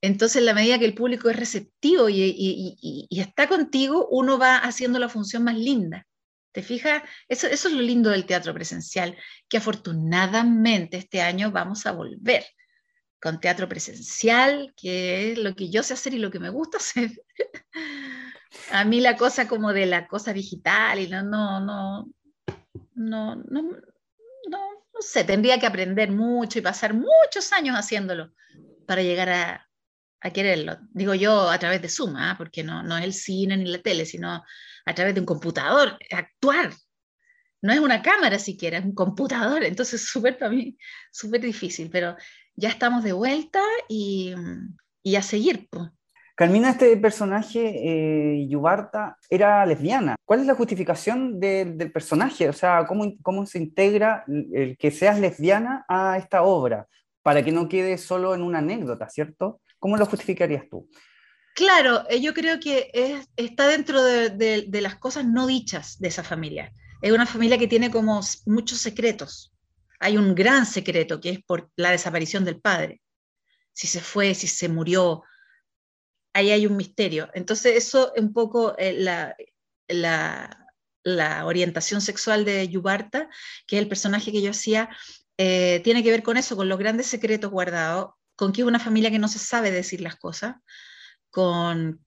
Entonces, 0.00 0.36
en 0.36 0.46
la 0.46 0.54
medida 0.54 0.78
que 0.78 0.86
el 0.86 0.94
público 0.94 1.28
es 1.28 1.36
receptivo 1.36 2.08
y, 2.08 2.76
y 2.80 3.20
está 3.20 3.46
contigo, 3.46 4.08
uno 4.10 4.38
va 4.38 4.56
haciendo 4.56 4.98
la 4.98 5.10
función 5.10 5.44
más 5.44 5.56
linda. 5.56 6.06
¿Te 6.52 6.62
fijas? 6.62 7.02
Eso, 7.28 7.46
es 7.46 7.64
lo 7.64 7.80
lindo 7.80 8.10
del 8.10 8.26
teatro 8.26 8.52
presencial, 8.52 9.16
que 9.48 9.58
afortunadamente 9.58 10.96
este 10.96 11.22
año 11.22 11.50
vamos 11.50 11.86
a 11.86 11.92
volver 11.92 12.44
con 13.20 13.40
teatro 13.40 13.68
presencial, 13.68 14.72
que 14.76 15.32
es 15.32 15.38
lo 15.38 15.54
que 15.54 15.70
yo 15.70 15.82
sé 15.82 15.94
hacer 15.94 16.14
y 16.14 16.18
lo 16.18 16.30
que 16.30 16.40
me 16.40 16.48
gusta 16.48 16.78
hacer. 16.78 17.10
a 18.72 18.84
mí 18.84 19.00
la 19.00 19.16
cosa 19.16 19.46
como 19.46 19.72
de 19.72 19.86
la 19.86 20.08
cosa 20.08 20.32
digital 20.32 20.98
y 20.98 21.08
no, 21.08 21.22
no, 21.22 21.60
no, 21.60 22.12
no, 22.94 23.36
no, 23.36 23.62
no, 23.62 23.72
no 24.48 25.02
sé, 25.02 25.24
tendría 25.24 25.60
que 25.60 25.66
aprender 25.66 26.10
mucho 26.10 26.58
y 26.58 26.62
pasar 26.62 26.94
muchos 26.94 27.52
años 27.52 27.76
haciéndolo 27.76 28.32
para 28.86 29.02
llegar 29.02 29.28
a, 29.28 29.69
a 30.20 30.30
quererlo. 30.30 30.78
Digo 30.92 31.14
yo 31.14 31.50
a 31.50 31.58
través 31.58 31.80
de 31.82 31.88
Zoom, 31.88 32.16
¿ah? 32.16 32.34
porque 32.36 32.62
no, 32.62 32.82
no 32.82 32.96
es 32.98 33.04
el 33.04 33.12
cine 33.12 33.56
ni 33.56 33.66
la 33.66 33.78
tele, 33.78 34.04
sino 34.04 34.42
a 34.84 34.94
través 34.94 35.14
de 35.14 35.20
un 35.20 35.26
computador, 35.26 35.98
actuar. 36.10 36.72
No 37.62 37.72
es 37.72 37.80
una 37.80 38.02
cámara 38.02 38.38
siquiera, 38.38 38.78
es 38.78 38.84
un 38.84 38.94
computador. 38.94 39.64
Entonces, 39.64 40.06
súper 40.08 40.38
para 40.38 40.50
mí, 40.50 40.76
súper 41.10 41.40
difícil, 41.40 41.90
pero 41.90 42.16
ya 42.54 42.68
estamos 42.68 43.04
de 43.04 43.12
vuelta 43.12 43.62
y, 43.88 44.34
y 45.02 45.16
a 45.16 45.22
seguir. 45.22 45.68
Pues. 45.70 45.90
Carmina, 46.40 46.70
este 46.70 46.96
personaje, 46.96 47.60
eh, 47.60 48.46
Yubarta, 48.48 49.18
era 49.28 49.66
lesbiana. 49.66 50.16
¿Cuál 50.24 50.40
es 50.40 50.46
la 50.46 50.54
justificación 50.54 51.38
del 51.38 51.92
personaje? 51.92 52.48
O 52.48 52.52
sea, 52.54 52.86
¿cómo, 52.86 53.12
¿cómo 53.20 53.44
se 53.44 53.58
integra 53.58 54.24
el 54.26 54.76
que 54.78 54.90
seas 54.90 55.20
lesbiana 55.20 55.84
a 55.86 56.16
esta 56.16 56.42
obra? 56.42 56.86
Para 57.22 57.44
que 57.44 57.52
no 57.52 57.68
quede 57.68 57.98
solo 57.98 58.34
en 58.34 58.40
una 58.40 58.60
anécdota, 58.60 59.10
¿cierto? 59.10 59.60
¿Cómo 59.80 59.96
lo 59.96 60.06
justificarías 60.06 60.68
tú? 60.70 60.88
Claro, 61.56 62.04
eh, 62.08 62.20
yo 62.20 62.32
creo 62.32 62.60
que 62.60 62.90
está 63.34 63.66
dentro 63.66 64.02
de, 64.02 64.68
las 64.70 64.96
cosas 64.96 65.24
no 65.24 65.46
dichas 65.46 65.98
de 65.98 66.08
esa 66.08 66.22
familia. 66.22 66.72
Es 67.02 67.12
una 67.12 67.26
familia 67.26 67.58
que 67.58 67.66
tiene 67.66 67.90
como 67.90 68.20
muchos 68.46 68.78
secretos. 68.78 69.52
Hay 69.98 70.16
un 70.16 70.34
gran 70.34 70.64
secreto 70.66 71.20
que 71.20 71.30
es 71.30 71.42
por 71.42 71.70
la 71.76 71.90
desaparición 71.90 72.44
del 72.44 72.60
padre. 72.60 73.00
Si 73.72 73.86
se 73.86 74.00
fue, 74.00 74.34
si 74.34 74.46
se 74.46 74.68
murió, 74.68 75.24
ahí 76.32 76.50
hay 76.50 76.66
un 76.66 76.76
misterio. 76.76 77.30
Entonces 77.34 77.76
eso 77.76 78.14
es 78.14 78.22
un 78.22 78.32
poco 78.32 78.76
eh, 78.78 78.92
la, 78.92 79.36
la, 81.04 81.44
orientación 81.46 82.00
sexual 82.00 82.44
de 82.44 82.68
Yubarta, 82.68 83.28
que 83.66 83.76
es 83.76 83.82
el 83.82 83.88
personaje 83.88 84.30
que 84.32 84.42
yo 84.42 84.50
hacía, 84.50 84.88
eh, 85.38 85.80
tiene 85.84 86.02
que 86.02 86.10
ver 86.10 86.22
con 86.22 86.36
eso, 86.36 86.56
con 86.56 86.68
los 86.68 86.78
grandes 86.78 87.06
secretos 87.06 87.50
guardados, 87.50 88.10
con 88.40 88.52
que 88.52 88.62
es 88.62 88.66
una 88.66 88.80
familia 88.80 89.10
que 89.10 89.18
no 89.18 89.28
se 89.28 89.38
sabe 89.38 89.70
decir 89.70 90.00
las 90.00 90.16
cosas, 90.16 90.56
con 91.28 92.02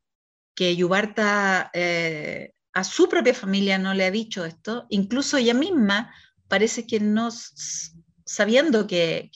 que 0.55 0.75
Yubarta 0.75 1.69
eh, 1.75 2.53
a 2.73 2.83
su 2.83 3.07
propia 3.07 3.35
familia 3.35 3.77
no 3.77 3.93
le 3.93 4.03
ha 4.03 4.09
dicho 4.09 4.43
esto, 4.43 4.87
incluso 4.89 5.37
ella 5.37 5.53
misma 5.53 6.11
parece 6.47 6.87
que 6.87 6.99
no, 6.99 7.29
sabiendo 8.25 8.87
que, 8.87 9.29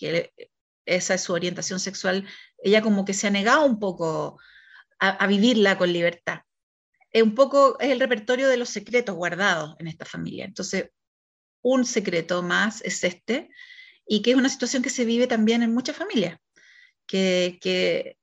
esa 0.87 1.13
es 1.13 1.21
su 1.21 1.33
orientación 1.33 1.79
sexual, 1.79 2.25
ella 2.63 2.81
como 2.81 3.05
que 3.05 3.13
se 3.13 3.27
ha 3.27 3.29
negado 3.29 3.63
un 3.63 3.77
poco 3.77 4.39
a, 4.97 5.27
vivirla 5.27 5.77
con 5.77 5.93
libertad. 5.93 6.39
Es 7.11 7.21
un 7.21 7.35
poco 7.35 7.79
es 7.79 7.91
el 7.91 7.99
repertorio 7.99 8.49
de 8.49 8.57
los 8.57 8.69
secretos 8.69 9.15
guardados 9.15 9.75
en 9.77 9.87
esta 9.87 10.05
familia. 10.05 10.45
Entonces, 10.45 10.89
un 11.61 11.85
secreto 11.85 12.41
más 12.41 12.81
es 12.81 13.03
este, 13.03 13.49
y 14.07 14.23
que 14.23 14.31
es 14.31 14.35
una 14.35 14.49
situación 14.49 14.81
que 14.81 14.89
se 14.89 15.05
vive 15.05 15.27
también 15.27 15.61
en 15.61 15.75
muchas 15.75 15.95
familias, 15.95 16.39
que, 17.07 17.57
que 17.61 18.17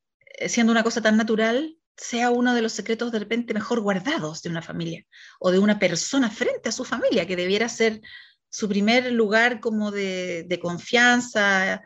siendo 0.49 0.71
una 0.71 0.85
cosa 0.85 1.03
tan 1.03 1.17
natural, 1.17 1.77
sea 1.97 2.31
uno 2.31 2.55
de 2.55 2.63
los 2.63 2.73
secretos 2.73 3.13
de 3.13 3.21
repente 3.21 3.55
mejor 3.55 3.81
guardados 3.81 4.43
de 4.43 4.51
una 4.51 4.63
familia 4.63 5.05
o 5.39 5.51
de 5.51 5.59
una 5.59 5.79
persona 5.79 6.31
frente 6.31 6.69
a 6.69 6.73
su 6.73 6.85
familia, 6.85 7.27
que 7.27 7.37
debiera 7.37 7.69
ser 7.69 8.01
su 8.49 8.69
primer 8.69 9.13
lugar 9.13 9.61
como 9.61 9.91
de, 9.91 10.59
confianza 10.61 11.83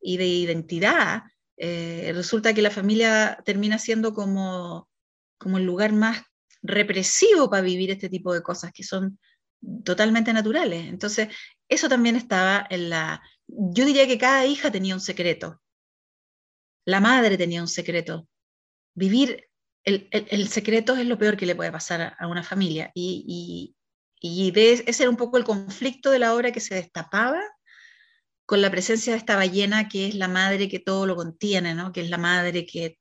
y 0.00 0.16
de 0.16 0.26
identidad. 0.26 1.22
Eh, 1.56 2.12
resulta 2.14 2.54
que 2.54 2.62
la 2.62 2.70
familia 2.70 3.38
termina 3.44 3.78
siendo 3.78 4.12
como, 4.14 4.88
como 5.38 5.58
el 5.58 5.64
lugar 5.64 5.92
más 5.92 6.22
represivo 6.62 7.48
para 7.48 7.62
vivir 7.62 7.90
este 7.90 8.08
tipo 8.08 8.32
de 8.34 8.42
cosas 8.42 8.70
que 8.72 8.84
son 8.84 9.18
totalmente 9.84 10.32
naturales. 10.32 10.86
Entonces, 10.86 11.28
eso 11.68 11.88
también 11.88 12.16
estaba 12.16 12.66
en 12.70 12.90
la... 12.90 13.22
Yo 13.46 13.84
diría 13.84 14.06
que 14.06 14.18
cada 14.18 14.46
hija 14.46 14.70
tenía 14.70 14.94
un 14.94 15.00
secreto. 15.00 15.60
La 16.84 17.00
madre 17.00 17.36
tenía 17.36 17.60
un 17.60 17.68
secreto. 17.68 18.28
Vivir 18.94 19.50
el, 19.84 20.48
secreto 20.48 20.96
es 20.96 21.06
lo 21.06 21.18
peor 21.18 21.36
que 21.36 21.46
le 21.46 21.54
puede 21.54 21.72
pasar 21.72 22.16
a, 22.18 22.26
una 22.26 22.42
familia. 22.42 22.90
Y, 22.94 23.74
ese 24.22 25.02
era 25.02 25.10
un 25.10 25.16
poco 25.16 25.38
el 25.38 25.44
conflicto 25.44 26.10
de 26.10 26.18
la 26.18 26.34
obra 26.34 26.52
que 26.52 26.60
se 26.60 26.74
destapaba 26.74 27.40
con 28.44 28.60
la 28.60 28.70
presencia 28.70 29.12
de 29.12 29.18
esta 29.18 29.36
ballena 29.36 29.88
que 29.88 30.08
es 30.08 30.14
la 30.14 30.28
madre 30.28 30.68
que 30.68 30.78
todo 30.80 31.06
lo 31.06 31.16
contiene, 31.16 31.74
¿no? 31.74 31.92
que 31.92 32.02
es 32.02 32.10
la 32.10 32.18
madre 32.18 32.66
que, 32.66 32.98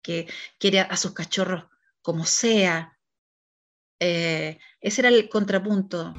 que 0.00 0.26
quiere 0.58 0.80
a 0.80 0.96
sus 0.96 1.12
cachorros 1.12 1.64
como 2.00 2.24
sea. 2.24 2.96
Eh, 4.00 4.58
ese 4.80 5.00
era 5.02 5.08
el 5.08 5.28
contrapunto. 5.28 6.14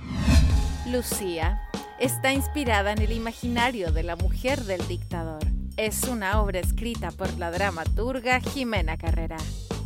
Lucía 0.91 1.59
está 1.99 2.31
inspirada 2.33 2.91
en 2.91 3.01
el 3.01 3.13
imaginario 3.13 3.91
de 3.91 4.03
la 4.03 4.15
mujer 4.15 4.63
del 4.65 4.85
dictador. 4.87 5.54
Es 5.77 6.03
una 6.03 6.39
obra 6.39 6.61
escrita 6.61 7.11
por 7.11 7.37
la 7.37 7.51
dramaturga 7.51 8.39
Jimena 8.39 8.95
Carrera. 8.95 9.35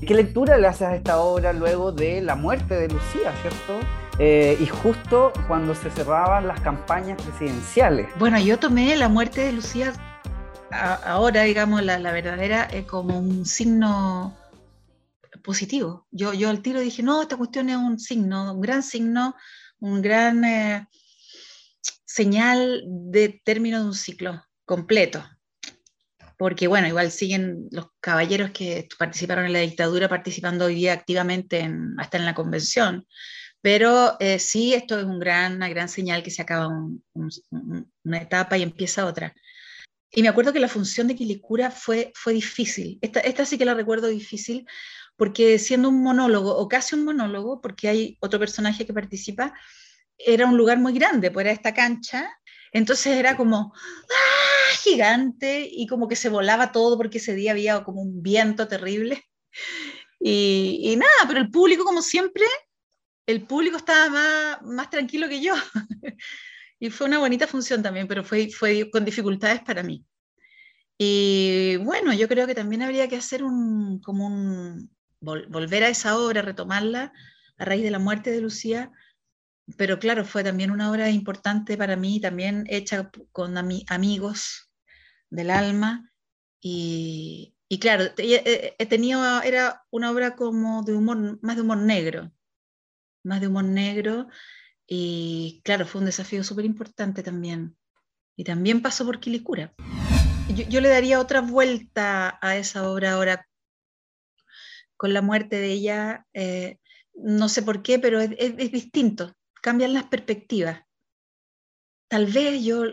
¿Qué 0.06 0.13
lectura 0.13 0.56
le 0.60 0.67
haces 0.67 0.84
a 0.84 0.95
esta 0.95 1.19
obra 1.19 1.52
luego 1.52 1.91
de 1.91 2.21
la 2.21 2.36
muerte 2.36 2.75
de 2.75 2.89
Lucía, 2.89 3.34
cierto? 3.41 3.80
Eh, 4.19 4.56
y 4.62 4.67
justo 4.67 5.34
cuando 5.47 5.73
se 5.73 5.89
cerraban 5.89 6.47
las 6.47 6.62
campañas 6.62 7.19
presidenciales. 7.19 8.08
Bueno, 8.19 8.39
yo 8.39 8.60
tomé 8.60 8.95
la 8.97 9.10
muerte 9.10 9.41
de 9.41 9.52
Lucía 9.52 9.93
ahora, 10.71 11.41
digamos, 11.41 11.82
la, 11.82 11.97
verdadera, 12.12 12.67
eh, 12.71 12.86
como 12.86 13.17
un 13.17 13.47
signo 13.47 14.38
positivo. 15.43 16.06
Yo, 16.12 16.34
yo 16.34 16.52
al 16.52 16.62
tiro 16.62 16.82
dije, 16.82 17.02
no, 17.02 17.23
esta 17.23 17.36
cuestión 17.36 17.67
es 17.67 17.78
un 17.78 17.97
signo, 17.97 18.54
un 18.54 18.62
gran 18.62 18.84
signo, 18.84 19.34
un 19.80 20.04
gran 20.04 20.45
eh, 20.45 20.88
señal 22.06 22.84
de 22.86 23.41
término 23.43 23.80
de 23.80 23.86
un 23.86 23.95
ciclo 23.95 24.43
completo 24.65 25.23
porque 26.39 26.67
bueno, 26.69 26.88
igual 26.88 27.12
siguen 27.12 27.67
los 27.69 27.88
caballeros 27.99 28.52
que 28.52 28.88
participaron 28.97 29.45
en 29.45 29.52
la 29.52 29.60
dictadura 29.60 30.08
participando 30.08 30.65
hoy 30.65 30.75
día 30.75 30.93
activamente 30.93 31.60
en, 31.60 31.99
hasta 31.99 32.17
en 32.17 32.23
la 32.23 32.34
convención, 32.34 33.06
pero 33.60 34.15
eh, 34.21 34.39
sí, 34.39 34.73
esto 34.73 34.97
es 34.97 35.04
un 35.04 35.19
gran, 35.19 35.58
una 35.58 35.67
gran 35.67 35.89
señal 35.89 36.23
que 36.23 36.32
se 36.32 36.41
acaba 36.41 36.69
una 36.69 38.17
etapa 38.21 38.58
y 38.58 38.63
empieza 38.63 39.06
otra. 39.06 39.36
Y 40.12 40.21
me 40.21 40.30
acuerdo 40.30 40.54
que 40.54 40.62
la 40.62 40.69
función 40.69 41.08
de 41.10 41.15
Quilicura 41.17 41.71
fue, 41.71 42.13
fue 42.15 42.32
difícil, 42.32 42.99
esta, 43.02 43.19
esta 43.19 43.45
sí 43.45 43.58
que 43.58 43.65
la 43.65 43.73
recuerdo 43.73 44.08
difícil, 44.08 44.65
porque 45.17 45.60
siendo 45.60 45.89
un 45.89 46.02
monólogo, 46.02 46.56
o 46.56 46.69
casi 46.69 46.95
un 46.95 47.04
monólogo, 47.04 47.60
porque 47.60 47.89
hay 47.89 48.17
otro 48.21 48.39
personaje 48.39 48.86
que 48.86 48.93
participa, 48.93 49.54
era 50.17 50.45
un 50.45 50.56
lugar 50.56 50.80
muy 50.80 50.93
grande, 50.93 51.32
pues 51.32 51.43
era 51.43 51.54
esta 51.54 51.73
cancha, 51.73 52.32
entonces 52.72 53.18
era 53.18 53.36
como, 53.38 53.74
¡ah! 53.76 54.76
gigante 54.82 55.68
y 55.72 55.88
como 55.88 56.08
que 56.08 56.16
se 56.16 56.30
volaba 56.30 56.72
todo 56.72 56.98
porque 56.98 57.18
ese 57.18 57.36
día 57.36 57.52
había 57.52 57.84
como 57.84 58.02
un 58.02 58.22
viento 58.22 58.68
terrible. 58.68 59.24
Y, 60.20 60.80
y 60.84 60.96
nada, 60.96 61.28
pero 61.28 61.40
el 61.40 61.50
público, 61.50 61.84
como 61.84 62.02
siempre, 62.02 62.46
el 63.26 63.44
público 63.44 63.78
estaba 63.78 64.10
más, 64.10 64.62
más 64.64 64.90
tranquilo 64.90 65.30
que 65.30 65.42
yo. 65.42 65.54
y 66.80 66.90
fue 66.90 67.08
una 67.08 67.20
bonita 67.20 67.48
función 67.48 67.84
también, 67.84 68.08
pero 68.08 68.24
fue, 68.24 68.50
fue 68.50 68.90
con 68.90 69.06
dificultades 69.06 69.62
para 69.62 69.84
mí. 69.84 70.04
Y 70.98 71.78
bueno, 71.78 72.14
yo 72.14 72.28
creo 72.28 72.46
que 72.46 72.56
también 72.56 72.82
habría 72.82 73.08
que 73.08 73.16
hacer 73.16 73.44
un, 73.44 74.02
como 74.02 74.28
un, 74.28 74.90
volver 75.22 75.84
a 75.84 75.90
esa 75.90 76.18
obra, 76.18 76.42
retomarla 76.42 77.14
a 77.58 77.66
raíz 77.66 77.84
de 77.84 77.92
la 77.92 78.00
muerte 78.00 78.32
de 78.32 78.42
Lucía, 78.42 78.92
pero 79.78 80.00
claro, 80.00 80.26
fue 80.26 80.44
también 80.44 80.72
una 80.72 80.90
obra 80.90 81.10
importante 81.10 81.78
para 81.78 81.96
mí, 81.96 82.20
también 82.20 82.66
hecha 82.68 83.12
con 83.32 83.58
amigos 83.58 84.72
del 85.30 85.50
alma. 85.50 86.12
Y, 86.62 87.56
claro, 87.80 88.06
he, 88.18 88.86
tenido, 88.88 89.42
era 89.42 89.84
una 89.92 90.12
obra 90.12 90.36
como 90.36 90.84
de 90.84 90.94
humor, 90.94 91.40
más 91.42 91.56
de 91.56 91.62
humor 91.62 91.78
negro, 91.78 92.32
más 93.24 93.42
de 93.42 93.48
humor 93.48 93.66
negro. 93.66 94.28
Y 94.88 95.62
claro, 95.64 95.86
fue 95.86 96.00
un 96.00 96.06
desafío 96.06 96.44
súper 96.44 96.66
importante 96.66 97.22
también. 97.22 97.78
Y 98.36 98.44
también 98.44 98.82
pasó 98.82 99.06
por 99.06 99.20
Quilicura. 99.20 99.74
Yo, 100.70 100.82
le 100.82 100.90
daría 100.90 101.20
otra 101.20 101.42
vuelta 101.42 102.40
a 102.42 102.58
esa 102.58 102.90
obra 102.90 103.14
ahora 103.14 103.48
con 104.98 105.14
la 105.14 105.22
muerte 105.22 105.58
de 105.58 105.72
ella. 105.72 106.26
Eh, 106.34 106.80
no 107.14 107.50
sé 107.50 107.62
por 107.62 107.84
qué, 107.84 108.00
pero 108.00 108.20
es 108.20 108.72
distinto 108.72 109.36
cambian 109.62 109.93
las 109.93 110.06
perspectivas. 110.06 110.82
Tal 112.08 112.26
vez 112.26 112.63
yo, 112.63 112.84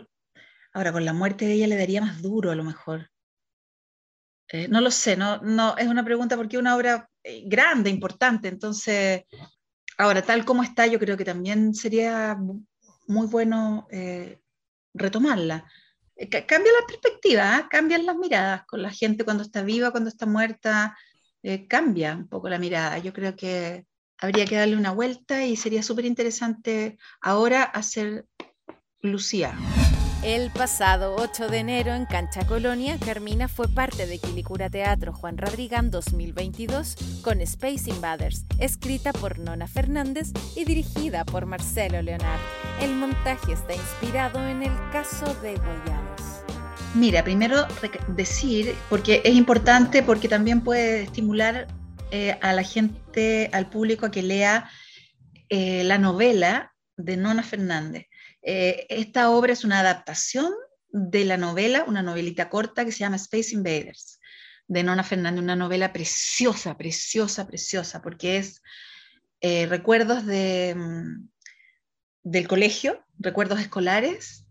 ahora 0.73 0.91
con 0.91 1.05
la 1.05 1.13
muerte 1.13 1.45
de 1.45 1.53
ella 1.53 1.67
le 1.67 1.77
daría 1.77 2.01
más 2.01 2.21
duro 2.21 2.51
a 2.51 2.55
lo 2.55 2.63
mejor. 2.63 3.09
Eh, 4.49 4.67
no 4.69 4.79
lo 4.79 4.91
sé, 4.91 5.17
no, 5.17 5.37
no, 5.41 5.75
es 5.77 5.87
una 5.87 6.05
pregunta 6.05 6.37
porque 6.37 6.55
es 6.55 6.61
una 6.61 6.75
obra 6.75 7.09
eh, 7.23 7.43
grande, 7.45 7.89
importante, 7.89 8.47
entonces, 8.47 9.23
ahora 9.97 10.21
tal 10.21 10.45
como 10.45 10.63
está, 10.63 10.87
yo 10.87 10.99
creo 10.99 11.17
que 11.17 11.25
también 11.25 11.73
sería 11.73 12.37
muy 13.07 13.27
bueno 13.27 13.87
eh, 13.91 14.39
retomarla. 14.93 15.69
cambia 16.47 16.71
la 16.71 16.87
perspectiva, 16.87 17.67
cambian 17.69 18.05
las 18.05 18.15
miradas 18.15 18.65
con 18.65 18.81
la 18.81 18.91
gente 18.91 19.25
cuando 19.25 19.43
está 19.43 19.63
viva, 19.63 19.91
cuando 19.91 20.09
está 20.09 20.25
muerta, 20.25 20.97
cambia 21.69 22.15
un 22.15 22.27
poco 22.27 22.49
la 22.49 22.59
mirada. 22.59 22.97
Yo 22.99 23.13
creo 23.13 23.35
que 23.35 23.85
habría 24.19 24.45
que 24.45 24.55
darle 24.55 24.77
una 24.77 24.91
vuelta 24.91 25.45
y 25.45 25.55
sería 25.55 25.83
súper 25.83 26.05
interesante 26.05 26.97
ahora 27.21 27.63
hacer 27.63 28.25
Lucía. 29.01 29.57
El 30.23 30.49
pasado 30.51 31.15
8 31.15 31.47
de 31.47 31.59
enero 31.59 31.93
en 31.93 32.05
Cancha 32.05 32.45
Colonia, 32.45 32.97
Carmina 32.97 33.47
fue 33.47 33.67
parte 33.67 34.07
de 34.07 34.17
Quilicura 34.17 34.67
Teatro 34.69 35.13
Juan 35.13 35.37
Radrigán 35.37 35.91
2022 35.91 37.21
con 37.21 37.39
Space 37.41 37.89
Invaders, 37.89 38.45
escrita 38.59 39.13
por 39.13 39.37
Nona 39.37 39.67
Fernández 39.67 40.31
y 40.55 40.65
dirigida 40.65 41.23
por 41.23 41.45
Marcelo 41.45 42.01
Leonard. 42.01 42.39
El 42.81 42.95
montaje 42.95 43.53
está 43.53 43.75
inspirado 43.75 44.45
en 44.45 44.63
el 44.63 44.73
caso 44.91 45.33
de 45.35 45.53
Goyados. 45.53 46.43
Mira, 46.95 47.23
primero 47.23 47.67
decir, 48.07 48.73
porque 48.89 49.21
es 49.23 49.35
importante, 49.35 50.01
porque 50.01 50.27
también 50.27 50.61
puede 50.61 51.03
estimular 51.03 51.67
eh, 52.09 52.37
a 52.41 52.53
la 52.53 52.63
gente, 52.63 53.49
al 53.51 53.69
público, 53.69 54.05
a 54.05 54.11
que 54.11 54.23
lea 54.23 54.69
eh, 55.49 55.83
la 55.83 55.97
novela 55.97 56.73
de 56.95 57.17
Nona 57.17 57.43
Fernández. 57.43 58.05
Eh, 58.41 58.85
esta 58.89 59.29
obra 59.29 59.51
es 59.51 59.65
una 59.65 59.81
adaptación 59.81 60.53
de 60.89 61.25
la 61.25 61.35
novela, 61.35 61.83
una 61.85 62.01
novelita 62.01 62.49
corta 62.49 62.85
que 62.85 62.93
se 62.93 62.99
llama 62.99 63.17
Space 63.17 63.53
Invaders, 63.53 64.21
de 64.67 64.83
Nona 64.83 65.03
Fernández, 65.03 65.43
una 65.43 65.57
novela 65.57 65.91
preciosa, 65.91 66.77
preciosa, 66.77 67.45
preciosa, 67.45 68.01
porque 68.01 68.37
es 68.37 68.61
recuerdos 69.41 70.25
de, 70.25 70.75
mm, 70.75 71.29
del 72.23 72.47
colegio, 72.47 73.05
recuerdos 73.19 73.59
escolares, 73.59 74.45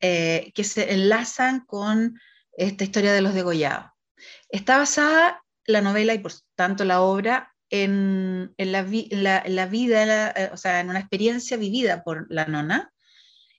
que 0.00 0.64
se 0.64 0.94
enlazan 0.94 1.60
con 1.66 2.18
esta 2.56 2.84
historia 2.84 3.12
de 3.12 3.20
los 3.20 3.34
degollados. 3.34 3.90
Está 4.50 4.78
basada 4.78 5.42
la 5.66 5.80
novela 5.80 6.14
y 6.14 6.18
por 6.18 6.32
tanto 6.54 6.84
la 6.84 7.02
obra 7.02 7.54
en, 7.70 8.54
la, 8.58 8.82
vida, 8.82 10.30
eh, 10.30 10.50
o 10.52 10.56
sea, 10.56 10.80
en 10.80 10.90
una 10.90 10.98
experiencia 10.98 11.56
vivida 11.56 12.02
por 12.02 12.26
la 12.30 12.46
nona 12.46 12.92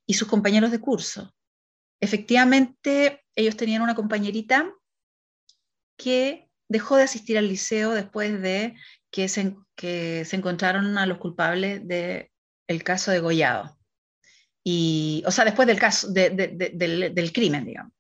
y 0.06 0.16
sus 0.16 0.28
compañeros 0.28 0.72
de 0.72 0.80
curso. 0.80 1.34
Efectivamente, 2.02 3.24
ellos 3.36 3.56
tenían 3.56 3.82
una 3.82 3.96
compañerita 3.96 4.74
que 5.98 6.50
dejó 6.68 6.98
de 6.98 7.04
asistir 7.04 7.38
al 7.38 7.48
liceo 7.48 7.92
después 7.92 8.42
de 8.42 8.76
que 9.12 9.30
se, 9.30 9.56
que 9.76 10.26
se 10.26 10.36
encontraron 10.36 10.98
a 10.98 11.06
los 11.06 11.18
culpables 11.18 11.88
del 11.88 12.84
caso 12.84 13.12
de 13.12 13.20
Gollado. 13.20 13.78
Y, 14.64 15.24
o 15.26 15.32
sea, 15.32 15.46
después 15.46 15.68
del 15.68 15.80
caso, 15.80 16.12
del, 16.12 17.14
del 17.14 17.34
crimen, 17.34 17.66
digamos. 17.66 17.94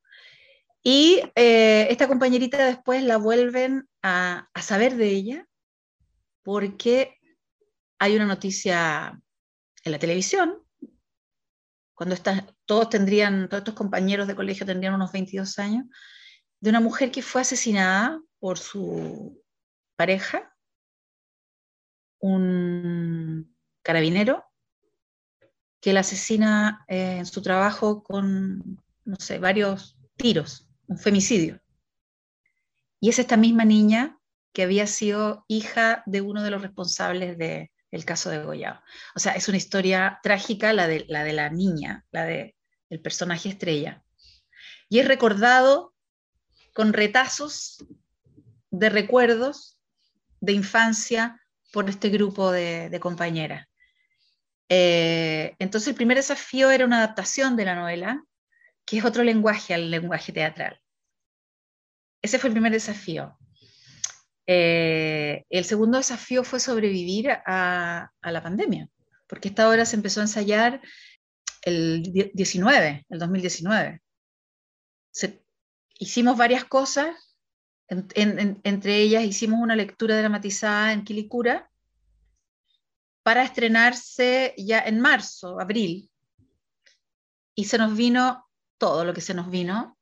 Y 0.83 1.21
eh, 1.35 1.87
esta 1.89 2.07
compañerita 2.07 2.65
después 2.65 3.03
la 3.03 3.17
vuelven 3.17 3.87
a, 4.01 4.49
saber 4.61 4.95
de 4.95 5.09
ella 5.09 5.47
porque 6.43 7.19
hay 7.99 8.15
una 8.15 8.25
noticia 8.25 9.21
en 9.83 9.91
la 9.91 9.99
televisión, 9.99 10.63
cuando 11.93 12.15
todos 12.65 12.89
tendrían, 12.89 13.47
todos 13.47 13.61
estos 13.61 13.75
compañeros 13.75 14.27
de 14.27 14.35
colegio 14.35 14.65
tendrían 14.65 14.95
unos 14.95 15.11
22 15.11 15.59
años, 15.59 15.85
de 16.59 16.69
una 16.71 16.79
mujer 16.79 17.11
que 17.11 17.21
fue 17.21 17.41
asesinada 17.41 18.19
por 18.39 18.57
su 18.57 19.43
pareja, 19.95 20.55
un 22.19 23.55
carabinero, 23.83 24.43
que 25.79 25.93
la 25.93 25.99
asesina 25.99 26.85
eh, 26.87 27.17
en 27.19 27.25
su 27.27 27.43
trabajo 27.43 28.01
con, 28.01 28.81
no 29.05 29.15
sé, 29.17 29.37
varios 29.37 29.95
tiros, 30.15 30.70
un 30.91 30.97
femicidio. 30.97 31.61
Y 32.99 33.09
es 33.09 33.17
esta 33.17 33.37
misma 33.37 33.63
niña 33.63 34.19
que 34.53 34.63
había 34.63 34.85
sido 34.87 35.45
hija 35.47 36.03
de 36.05 36.19
uno 36.19 36.43
de 36.43 36.51
los 36.51 36.61
responsables 36.61 37.37
del 37.37 38.05
caso 38.05 38.29
de 38.29 38.43
Goya. 38.43 38.83
O 39.15 39.19
sea, 39.19 39.31
es 39.33 39.47
una 39.47 39.57
historia 39.57 40.19
trágica 40.21 40.73
la 40.73 40.87
de 40.87 41.05
la, 41.07 41.23
de 41.23 41.33
la 41.33 41.49
niña, 41.49 42.05
la 42.11 42.25
del 42.25 42.53
el 42.89 43.01
personaje 43.01 43.47
estrella. 43.47 44.03
Y 44.89 44.99
es 44.99 45.07
recordado 45.07 45.93
con 46.73 46.91
retazos 46.91 47.85
de 48.69 48.89
recuerdos 48.89 49.79
de 50.41 50.51
infancia 50.51 51.41
por 51.71 51.89
este 51.89 52.09
grupo 52.09 52.51
de, 52.51 52.99
compañeras. 52.99 53.65
Eh, 54.67 55.55
entonces 55.59 55.87
el 55.87 55.95
primer 55.95 56.17
desafío 56.17 56.69
era 56.69 56.85
una 56.85 56.97
adaptación 56.97 57.55
de 57.55 57.65
la 57.65 57.75
novela, 57.75 58.21
que 58.85 58.97
es 58.97 59.05
otro 59.05 59.23
lenguaje 59.23 59.73
al 59.73 59.89
lenguaje 59.89 60.31
teatral. 60.31 60.79
Ese 62.21 62.37
fue 62.37 62.49
el 62.49 62.53
primer 62.53 62.71
desafío. 62.71 63.37
Eh, 64.47 65.45
el 65.49 65.65
segundo 65.65 65.97
desafío 65.97 66.43
fue 66.43 66.59
sobrevivir 66.59 67.31
a, 67.31 68.11
la 68.21 68.43
pandemia, 68.43 68.89
porque 69.27 69.49
esta 69.49 69.69
obra 69.69 69.85
se 69.85 69.95
empezó 69.95 70.19
a 70.19 70.23
ensayar 70.23 70.81
el 71.63 72.03
19, 72.33 73.05
el 73.09 73.19
2019. 73.19 74.01
hicimos 75.99 76.37
varias 76.37 76.65
cosas, 76.65 77.15
entre 77.87 78.97
ellas 78.97 79.23
hicimos 79.23 79.59
una 79.61 79.75
lectura 79.75 80.17
dramatizada 80.17 80.93
en 80.93 81.03
Quilicura 81.03 81.69
para 83.23 83.43
estrenarse 83.43 84.53
ya 84.57 84.79
en 84.79 84.99
marzo, 84.99 85.59
abril. 85.59 86.09
Y 87.55 87.65
se 87.65 87.77
nos 87.77 87.95
vino 87.95 88.45
todo 88.81 89.05
lo 89.05 89.13
que 89.13 89.21
se 89.21 89.35
nos 89.35 89.51
vino. 89.51 89.95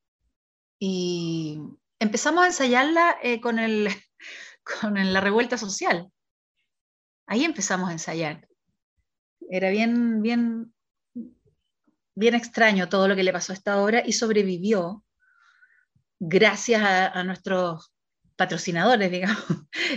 Y 0.80 1.60
empezamos 2.00 2.46
a 2.46 2.48
ensayarla 2.48 3.18
eh, 3.22 3.42
con, 3.42 3.60
el, 3.60 3.89
con 4.63 5.13
la 5.13 5.20
revuelta 5.20 5.58
social. 5.58 6.10
Ahí 7.28 7.44
empezamos 7.44 7.89
a 7.89 7.92
ensayar. 7.92 8.48
Era 9.50 9.70
bien, 9.70 10.22
bien, 10.22 10.74
bien 12.15 12.36
extraño 12.36 12.88
todo 12.88 13.10
lo 13.10 13.18
que 13.18 13.24
le 13.24 13.34
pasó 13.34 13.52
a 13.52 13.56
esta 13.56 13.82
obra 13.82 14.02
y 14.06 14.13
sobrevivió 14.13 15.04
gracias 16.18 16.82
a, 16.82 17.22
nuestros 17.26 17.92
patrocinadores, 18.38 19.12
digamos, 19.18 19.44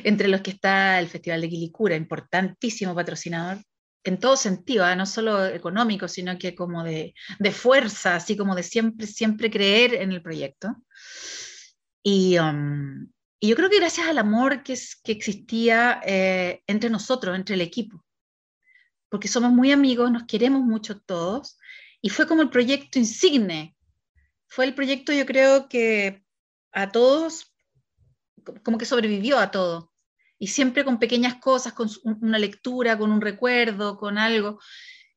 entre 0.03 0.27
los 0.27 0.41
que 0.41 0.51
está 0.51 0.99
el 0.99 1.09
Festival 1.09 1.41
de 1.41 1.49
Quilicura, 1.49 1.95
importantísimo 1.95 2.97
patrocinador, 2.97 3.63
en 4.05 4.19
todo 4.19 4.37
sentido, 4.37 4.85
¿ah? 4.85 4.97
no 4.97 5.07
solo 5.07 5.47
económico, 5.47 6.09
sino 6.09 6.37
que 6.39 6.55
como 6.55 6.83
de, 6.83 7.15
de, 7.39 7.53
fuerza, 7.53 8.17
así 8.17 8.37
como 8.37 8.55
de 8.55 8.63
siempre, 8.63 9.07
siempre 9.07 9.51
creer 9.51 9.95
en 9.95 10.13
el 10.13 10.23
proyecto. 10.23 10.77
Y, 12.03 12.39
um, 12.39 13.09
y 13.39 13.49
yo 13.49 13.57
creo 13.57 13.71
que 13.71 13.79
gracias 13.79 14.09
al 14.09 14.19
amor 14.19 14.63
que, 14.63 14.77
que 15.05 15.13
existía 15.13 16.01
eh, 16.05 16.63
entre 16.67 16.91
nosotros, 16.91 17.37
entre 17.37 17.55
el 17.55 17.61
equipo, 17.61 18.05
porque 19.09 19.29
somos 19.29 19.53
muy 19.53 19.71
amigos, 19.73 20.11
nos 20.11 20.25
queremos 20.25 20.63
mucho 20.63 21.01
todos, 21.01 21.59
y 22.01 22.09
fue 22.09 22.27
como 22.27 22.43
el 22.43 22.51
proyecto 22.51 22.99
insigne. 22.99 23.77
Fue 24.49 24.65
el 24.65 24.75
proyecto, 24.75 25.13
yo 25.13 25.25
creo 25.25 25.69
que 25.69 26.25
a 26.73 26.91
todos, 26.91 27.55
como 28.65 28.79
que 28.79 28.85
sobrevivió 28.85 29.39
a 29.39 29.51
todo. 29.51 29.92
Y 30.43 30.49
siempre 30.49 30.85
con 30.85 30.99
pequeñas 30.99 31.37
cosas, 31.37 31.73
con 31.73 31.89
una 32.21 32.39
lectura, 32.39 32.99
con 32.99 33.13
un 33.13 33.21
recuerdo, 33.21 33.97
con 33.97 34.19
algo. 34.19 34.59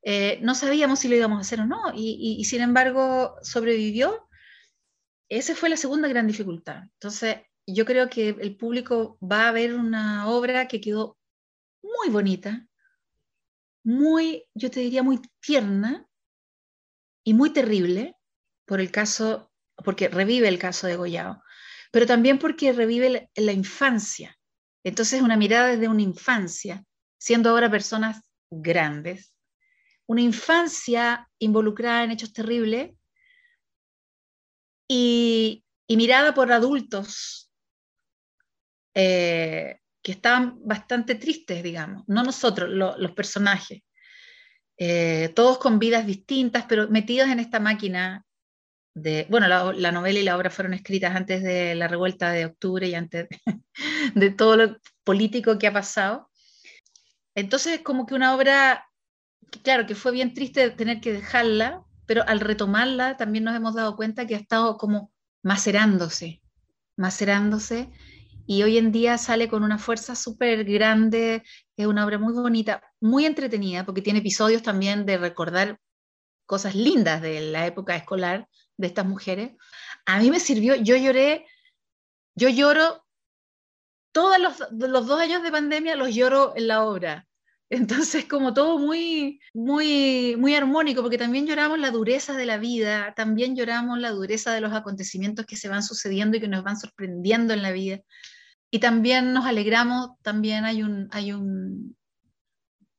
Eh, 0.03 0.37
no 0.41 0.53
sabíamos 0.53 0.99
si 0.99 1.07
lo 1.07 1.15
íbamos 1.15 1.37
a 1.39 1.41
hacer 1.41 1.61
o 1.61 1.65
no, 1.65 1.91
y, 1.95 2.37
y 2.39 2.45
sin 2.45 2.61
embargo 2.61 3.35
sobrevivió 3.41 4.25
esa 5.29 5.55
fue 5.55 5.69
la 5.69 5.77
segunda 5.77 6.07
gran 6.07 6.27
dificultad. 6.27 6.83
Entonces, 6.83 7.37
yo 7.65 7.85
creo 7.85 8.09
que 8.09 8.29
el 8.29 8.55
público 8.55 9.17
va 9.21 9.47
a 9.47 9.51
ver 9.51 9.73
una 9.73 10.27
obra 10.29 10.67
que 10.67 10.81
quedó 10.81 11.17
muy 11.81 12.09
bonita, 12.09 12.67
muy, 13.83 14.45
yo 14.53 14.69
te 14.69 14.79
diría, 14.79 15.03
muy 15.03 15.21
tierna 15.39 16.07
y 17.23 17.33
muy 17.33 17.51
terrible 17.51 18.15
por 18.65 18.79
el 18.79 18.91
caso, 18.91 19.51
porque 19.83 20.07
revive 20.07 20.47
el 20.47 20.59
caso 20.59 20.87
de 20.87 20.95
Goyao, 20.95 21.41
pero 21.91 22.05
también 22.05 22.39
porque 22.39 22.73
revive 22.73 23.29
la, 23.35 23.51
infancia. 23.51 24.37
Entonces, 24.85 25.23
una 25.23 25.35
mirada 25.35 25.69
desde 25.69 25.87
una 25.87 26.03
infancia, 26.03 26.85
siendo 27.17 27.49
ahora 27.49 27.71
personas 27.71 28.21
grandes, 28.51 29.33
una 30.05 30.21
infancia 30.21 31.27
involucrada 31.39 32.03
en 32.03 32.11
hechos 32.11 32.31
terribles 32.31 32.91
y, 34.87 35.63
mirada 35.89 36.35
por 36.35 36.51
adultos 36.51 37.51
eh, 38.93 39.79
que 40.03 40.11
estaban 40.11 40.59
bastante 40.63 41.15
tristes, 41.15 41.63
digamos, 41.63 42.03
no 42.05 42.21
nosotros, 42.21 42.69
los 42.69 43.11
personajes, 43.13 43.81
eh, 44.77 45.31
todos 45.35 45.57
con 45.57 45.79
vidas 45.79 46.05
distintas, 46.05 46.65
pero 46.69 46.87
metidos 46.89 47.29
en 47.29 47.39
esta 47.39 47.59
máquina 47.59 48.23
bueno, 48.95 49.47
la, 49.47 49.91
novela 49.91 50.19
y 50.19 50.23
la 50.23 50.37
obra 50.37 50.49
fueron 50.49 50.73
escritas 50.73 51.15
antes 51.15 51.43
de 51.43 51.75
la 51.75 51.87
revuelta 51.87 52.31
de 52.31 52.45
octubre 52.45 52.87
y 52.87 52.95
antes 52.95 53.27
de, 54.15 54.29
todo 54.31 54.55
lo 54.55 54.77
político 55.03 55.57
que 55.57 55.67
ha 55.67 55.73
pasado. 55.73 56.29
Entonces, 57.35 57.81
como 57.81 58.05
que 58.05 58.15
una 58.15 58.33
obra, 58.33 58.87
claro, 59.63 59.85
que 59.85 59.95
fue 59.95 60.13
bien 60.13 60.33
triste 60.33 60.69
tener 60.69 61.01
que 61.01 61.11
dejarla, 61.11 61.83
pero 62.05 62.23
al 62.27 62.39
retomarla 62.39 63.17
también 63.17 63.43
nos 63.43 63.55
hemos 63.55 63.75
dado 63.75 63.97
cuenta 63.97 64.25
que 64.25 64.35
ha 64.35 64.39
estado 64.39 64.77
como 64.77 65.11
macerándose, 65.43 66.41
macerándose, 66.95 67.91
y 68.47 68.63
hoy 68.63 68.77
en 68.77 68.91
día 68.91 69.17
sale 69.17 69.49
con 69.49 69.63
una 69.63 69.77
fuerza 69.77 70.15
súper 70.15 70.63
grande, 70.63 71.43
es 71.75 71.87
una 71.87 72.05
obra 72.05 72.19
muy 72.19 72.33
bonita, 72.33 72.81
muy 73.01 73.25
entretenida, 73.25 73.85
porque 73.85 74.01
tiene 74.01 74.19
episodios 74.19 74.61
también 74.61 75.05
de 75.05 75.17
recordar 75.17 75.79
cosas 76.45 76.75
lindas 76.75 77.21
de 77.21 77.41
la 77.41 77.65
época 77.65 77.95
escolar 77.95 78.47
de 78.77 78.87
estas 78.87 79.05
mujeres. 79.05 79.51
A 80.05 80.19
mí 80.19 80.29
me 80.31 80.39
sirvió, 80.39 80.75
yo 80.75 80.95
lloré, 80.95 81.45
yo 82.35 82.49
lloro, 82.49 83.05
todos 84.11 84.39
los, 84.39 84.71
los 84.71 85.07
dos 85.07 85.19
años 85.19 85.43
de 85.43 85.51
pandemia 85.51 85.95
los 85.95 86.13
lloro 86.13 86.53
en 86.55 86.67
la 86.67 86.85
obra. 86.85 87.27
Entonces, 87.69 88.25
como 88.25 88.53
todo 88.53 88.77
muy, 88.77 89.39
muy, 89.53 90.35
muy 90.37 90.55
armónico, 90.55 91.01
porque 91.01 91.17
también 91.17 91.47
lloramos 91.47 91.79
la 91.79 91.91
dureza 91.91 92.33
de 92.33 92.45
la 92.45 92.57
vida, 92.57 93.13
también 93.15 93.55
lloramos 93.55 93.99
la 93.99 94.11
dureza 94.11 94.53
de 94.53 94.61
los 94.61 94.73
acontecimientos 94.73 95.45
que 95.45 95.55
se 95.55 95.67
van 95.67 95.83
sucediendo 95.83 96.37
y 96.37 96.39
que 96.39 96.47
nos 96.47 96.63
van 96.63 96.79
sorprendiendo 96.79 97.53
en 97.53 97.63
la 97.63 97.71
vida. 97.71 97.99
Y 98.71 98.79
también 98.79 99.33
nos 99.33 99.45
alegramos, 99.45 100.11
también 100.21 100.65
hay 100.65 100.83
un, 100.83 101.07
hay 101.11 101.31
un 101.33 101.97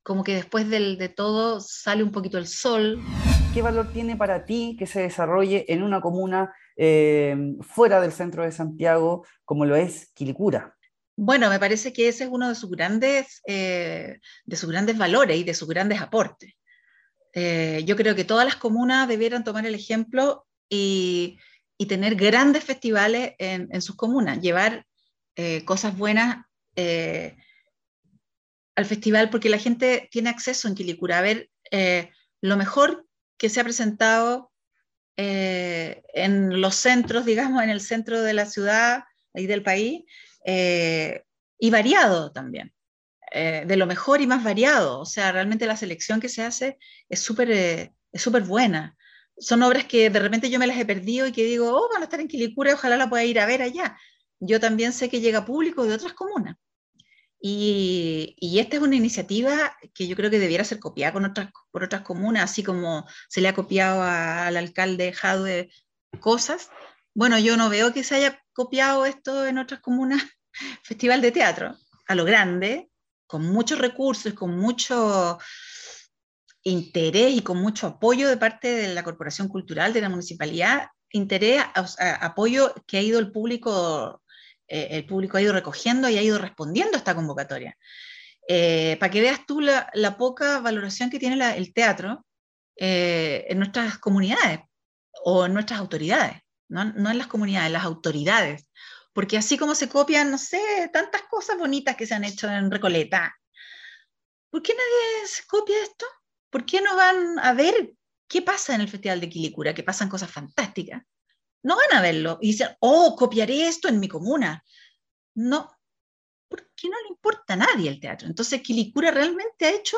como 0.07 0.23
que 0.23 0.37
después 0.37 0.71
del, 0.71 0.99
de 0.99 1.09
todo 1.09 1.61
sale 1.61 2.05
un 2.05 2.13
poquito 2.13 2.39
el 2.39 2.47
sol. 2.47 3.03
¿Qué 3.53 3.61
valor 3.61 3.93
tiene 3.93 4.17
para 4.17 4.45
ti 4.45 4.77
que 4.79 4.87
se 4.87 5.01
desarrolle 5.01 5.65
en 5.67 5.83
una 5.83 6.01
comuna 6.01 6.55
eh, 6.77 7.37
fuera 7.61 8.01
del 8.01 8.13
centro 8.13 8.45
de 8.45 8.53
Santiago 8.53 9.27
como 9.45 9.65
lo 9.65 9.75
es 9.75 10.13
Quilicura? 10.15 10.77
Bueno, 11.17 11.51
me 11.51 11.59
parece 11.59 11.93
que 11.93 12.07
ese 12.07 12.23
es 12.23 12.31
uno 12.31 12.49
de 12.49 12.55
sus 12.55 12.71
grandes, 12.71 13.43
eh, 13.49 14.21
de 14.45 14.57
sus 14.57 14.71
grandes 14.71 14.97
valores 14.97 15.39
y 15.39 15.43
de 15.43 15.55
sus 15.55 15.67
grandes 15.67 16.01
aportes. 16.01 16.55
Eh, 17.33 17.83
yo 17.85 17.97
creo 17.97 18.15
que 18.15 18.25
todas 18.25 18.45
las 18.45 18.57
comunas 18.57 19.09
debieran 19.09 19.43
tomar 19.43 19.67
el 19.67 19.75
ejemplo 19.75 20.47
y, 20.69 21.37
tener 21.89 22.15
grandes 22.15 22.63
festivales 22.63 23.35
en, 23.39 23.83
sus 23.83 23.97
comunas, 23.97 24.41
llevar 24.41 24.87
eh, 25.35 25.65
cosas 25.65 25.99
buenas 25.99 26.45
al 28.77 28.87
festival, 28.87 29.31
porque 29.31 29.49
la 29.49 29.59
gente 29.59 30.09
tiene 30.11 30.31
acceso 30.31 30.69
en 30.69 30.75
Quilicura 30.75 31.19
a 31.19 31.23
ver 31.23 31.51
lo 32.41 32.57
mejor 32.57 33.07
que 33.37 33.49
se 33.49 33.61
ha 33.61 33.65
presentado 33.65 34.53
en 35.17 36.61
los 36.61 36.77
centros, 36.77 37.25
digamos, 37.25 37.63
en 37.63 37.71
el 37.71 37.81
centro 37.81 38.23
de 38.23 38.35
la 38.35 38.47
ciudad 38.47 39.05
y 39.35 39.47
del 39.47 39.63
país, 39.63 40.05
eh, 40.45 41.25
y 41.59 41.71
variado 41.71 42.33
también, 42.33 42.73
eh, 43.33 43.65
de 43.67 43.77
lo 43.77 43.87
mejor 43.87 44.21
y 44.21 44.27
más 44.27 44.45
variado. 44.45 45.01
O 45.01 45.07
sea, 45.07 45.33
realmente 45.33 45.67
la 45.67 45.77
selección 45.77 46.21
que 46.21 46.29
se 46.29 46.43
hace 46.43 46.79
es 47.09 47.21
súper 47.21 47.51
eh, 47.51 47.93
es 48.13 48.23
súper 48.23 48.45
buena. 48.45 48.97
Son 49.39 49.63
obras 49.63 49.85
que 49.85 50.09
de 50.09 50.21
repente 50.21 50.49
yo 50.51 50.59
me 50.59 50.67
las 50.67 50.79
he 50.79 50.87
perdido 50.87 51.27
y 51.27 51.33
que 51.33 51.45
digo, 51.45 51.71
oh, 51.71 51.89
van 51.93 52.03
a 52.03 52.05
estar 52.05 52.21
en 52.21 52.29
Quilicura, 52.29 52.75
ojalá 52.75 52.97
la 52.97 53.11
pueda 53.11 53.25
ir 53.25 53.39
a 53.39 53.47
ver 53.47 53.63
allá. 53.63 53.99
Yo 54.41 54.61
también 54.61 54.93
sé 54.93 55.09
que 55.11 55.21
llega 55.21 55.45
público 55.45 55.85
de 55.85 55.95
otras 55.95 56.15
comunas. 56.15 56.57
Y, 57.49 58.59
esta 58.59 58.77
es 58.77 58.83
una 58.83 58.97
iniciativa 58.97 59.77
que 59.95 60.09
yo 60.09 60.17
creo 60.17 60.31
que 60.33 60.41
debiera 60.41 60.65
ser 60.65 60.81
copiada 60.81 61.17
otras, 61.17 61.51
por 61.71 61.85
otras 61.85 62.03
comunas, 62.03 62.43
así 62.43 62.65
como 62.65 63.07
se 63.29 63.41
le 63.41 63.47
ha 63.47 63.55
copiado 63.55 64.03
al 64.03 64.57
alcalde 64.57 65.13
Jadwe 65.13 65.71
cosas. 66.19 66.71
Bueno, 67.15 67.39
yo 67.39 67.57
no 67.57 67.69
veo 67.69 67.93
que 67.93 68.03
se 68.03 68.17
haya 68.17 68.43
copiado 68.53 69.07
esto 69.07 69.47
en 69.47 69.59
otras 69.59 69.81
comunas 69.81 70.21
festival 70.83 71.21
de 71.21 71.31
teatro 71.31 71.77
a 72.09 72.15
lo 72.17 72.25
grande, 72.25 72.91
con 73.29 73.45
muchos 73.45 73.79
recursos, 73.79 74.35
con 74.35 74.59
mucho 74.59 75.39
interés 76.65 77.33
y 77.33 77.43
con 77.43 77.59
mucho 77.59 77.87
apoyo 77.87 78.29
de 78.29 78.39
parte 78.39 78.75
de 78.75 78.93
la 78.93 79.05
Corporación 79.05 79.47
Cultural 79.47 79.93
de 79.93 80.01
la 80.01 80.09
Municipalidad, 80.09 80.89
interés, 81.13 81.63
apoyo 82.21 82.75
que 82.89 82.99
ha 82.99 83.03
ido 83.03 83.21
el 83.21 83.31
público, 83.31 84.21
eh, 84.69 84.89
el 84.91 85.07
público 85.07 85.37
ha 85.37 85.43
ido 85.43 85.53
recogiendo 85.53 86.09
y 86.09 86.19
ha 86.19 86.23
ido 86.23 86.39
respondiendo 86.39 86.97
a 86.97 86.99
esta 86.99 87.15
convocatoria. 87.15 87.77
Eh, 88.49 88.97
para 89.01 89.11
que 89.11 89.21
veas 89.21 89.45
tú 89.47 89.61
la, 89.61 90.17
poca 90.17 90.61
valoración 90.61 91.11
que 91.11 91.19
tiene 91.19 91.57
el 91.57 91.75
teatro 91.75 92.25
eh, 92.77 93.45
en 93.49 93.59
nuestras 93.59 93.99
comunidades 93.99 94.61
o 95.25 95.47
en 95.47 95.55
nuestras 95.55 95.81
autoridades, 95.81 96.43
no, 96.69 96.85
no 96.85 97.11
en 97.11 97.19
las 97.19 97.27
comunidades, 97.27 97.73
las 97.73 97.85
autoridades. 97.85 98.69
Porque 99.13 99.39
así 99.39 99.57
como 99.57 99.75
se 99.75 99.89
copian, 99.89 100.31
no 100.31 100.39
sé, 100.39 100.91
tantas 100.93 101.23
cosas 101.23 101.59
bonitas 101.59 101.97
que 101.97 102.07
se 102.07 102.15
han 102.15 102.25
hecho 102.25 102.49
en 102.49 102.71
Recoleta, 102.71 103.35
¿por 104.51 104.63
qué 104.63 104.75
nadie 104.75 105.27
se 105.27 105.45
copia 105.47 105.83
esto? 105.83 106.07
¿Por 106.51 106.67
qué 106.67 106.81
no 106.83 106.95
van 106.97 107.39
a 107.39 107.53
ver 107.55 107.93
qué 108.29 108.43
pasa 108.43 108.75
en 108.75 108.83
el 108.83 108.89
Festival 108.89 109.21
de 109.21 109.29
Quilicura? 109.29 109.75
Que 109.75 109.83
pasan 109.83 110.09
cosas 110.09 110.31
fantásticas. 110.31 111.03
No 111.67 111.75
van 111.75 111.99
a 111.99 112.01
verlo 112.01 112.39
y 112.41 112.53
dicen, 112.53 112.69
oh, 112.79 113.17
copiaré 113.17 113.67
esto 113.67 113.89
en 113.89 113.99
mi 113.99 114.07
comuna. 114.07 114.63
No, 115.35 115.69
porque 116.47 116.89
no 116.89 116.97
le 117.03 117.09
importa 117.09 117.55
a 117.55 117.57
nadie 117.57 117.91
el 117.91 117.99
teatro. 117.99 118.29
Entonces, 118.29 118.63
Quilicura 118.63 119.11
realmente 119.11 119.67
ha 119.67 119.75
hecho 119.75 119.97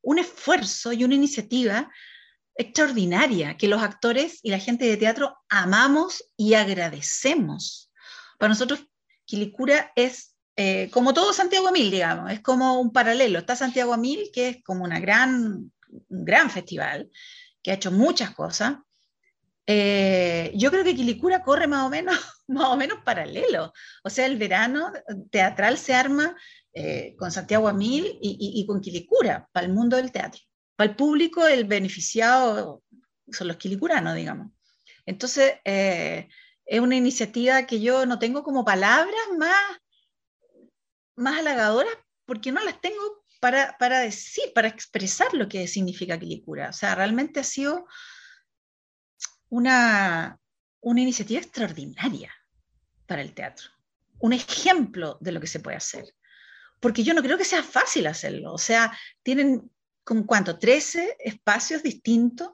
un 0.00 0.18
esfuerzo 0.18 0.94
y 0.94 1.04
una 1.04 1.14
iniciativa 1.14 1.92
extraordinaria 2.54 3.58
que 3.58 3.68
los 3.68 3.82
actores 3.82 4.38
y 4.42 4.50
la 4.50 4.58
gente 4.58 4.86
de 4.86 4.96
teatro 4.96 5.36
amamos 5.50 6.24
y 6.38 6.54
agradecemos. 6.54 7.92
Para 8.38 8.54
nosotros, 8.54 8.86
Quilicura 9.26 9.92
es 9.96 10.34
eh, 10.56 10.88
como 10.90 11.12
todo 11.12 11.34
Santiago 11.34 11.70
Mil, 11.70 11.90
digamos, 11.90 12.32
es 12.32 12.40
como 12.40 12.80
un 12.80 12.94
paralelo. 12.94 13.40
Está 13.40 13.56
Santiago 13.56 13.94
Mil, 13.98 14.30
que 14.32 14.48
es 14.48 14.64
como 14.64 14.84
una 14.84 15.00
gran, 15.00 15.70
un 16.08 16.24
gran 16.24 16.48
festival, 16.48 17.10
que 17.62 17.72
ha 17.72 17.74
hecho 17.74 17.92
muchas 17.92 18.30
cosas. 18.30 18.78
Eh, 19.66 20.52
yo 20.56 20.70
creo 20.70 20.84
que 20.84 20.94
Quilicura 20.94 21.42
corre 21.42 21.66
más 21.66 21.86
o 21.86 21.90
menos, 21.90 22.14
más 22.48 22.68
o 22.68 22.76
menos 22.76 22.98
paralelo. 23.04 23.72
O 24.04 24.10
sea, 24.10 24.26
el 24.26 24.36
verano 24.36 24.92
teatral 25.30 25.78
se 25.78 25.94
arma 25.94 26.36
eh, 26.72 27.14
con 27.18 27.30
Santiago 27.30 27.68
a 27.68 27.72
Mil 27.72 28.18
y, 28.20 28.64
con 28.66 28.80
Quilicura, 28.80 29.48
para 29.52 29.66
el 29.66 29.72
mundo 29.72 29.96
del 29.96 30.12
teatro. 30.12 30.40
Para 30.76 30.90
el 30.90 30.96
público, 30.96 31.46
el 31.46 31.64
beneficiado 31.64 32.82
son 33.30 33.48
los 33.48 33.56
quilicuranos, 33.56 34.14
digamos. 34.14 34.52
Entonces, 35.06 35.54
es 35.64 36.80
una 36.80 36.96
iniciativa 36.96 37.66
que 37.66 37.80
yo 37.80 38.06
no 38.06 38.18
tengo 38.18 38.42
como 38.42 38.64
palabras 38.64 39.20
más, 39.38 39.78
más 41.16 41.38
halagadoras 41.38 41.92
porque 42.24 42.52
no 42.52 42.62
las 42.64 42.80
tengo 42.80 43.24
para, 43.40 43.76
para 43.78 44.00
decir, 44.00 44.52
para 44.54 44.68
expresar 44.68 45.32
lo 45.34 45.48
que 45.48 45.66
significa 45.66 46.18
Quilicura. 46.18 46.68
O 46.68 46.72
sea, 46.72 46.94
realmente 46.94 47.40
ha 47.40 47.44
sido 47.44 47.86
una, 49.50 50.38
una 50.80 51.00
iniciativa 51.00 51.40
extraordinaria 51.40 52.32
para 53.06 53.22
el 53.22 53.34
teatro, 53.34 53.68
un 54.20 54.32
ejemplo 54.32 55.18
de 55.20 55.32
lo 55.32 55.40
que 55.40 55.46
se 55.46 55.60
puede 55.60 55.76
hacer. 55.76 56.14
Porque 56.80 57.02
yo 57.02 57.12
no 57.12 57.22
creo 57.22 57.36
que 57.36 57.44
sea 57.44 57.62
fácil 57.62 58.06
hacerlo. 58.06 58.54
O 58.54 58.58
sea, 58.58 58.96
tienen 59.22 59.70
con 60.02 60.22
cuánto, 60.22 60.58
13 60.58 61.18
espacios 61.18 61.82
distintos, 61.82 62.52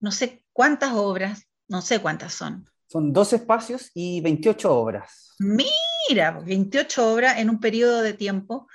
no 0.00 0.10
sé 0.10 0.44
cuántas 0.52 0.92
obras, 0.92 1.46
no 1.68 1.80
sé 1.80 2.00
cuántas 2.00 2.34
son. 2.34 2.68
Son 2.88 3.12
dos 3.12 3.32
espacios 3.32 3.90
y 3.94 4.20
28 4.20 4.72
obras. 4.72 5.34
Mira, 5.38 6.40
28 6.40 7.12
obras 7.12 7.38
en 7.38 7.48
un 7.50 7.60
periodo 7.60 8.02
de 8.02 8.12
tiempo. 8.12 8.68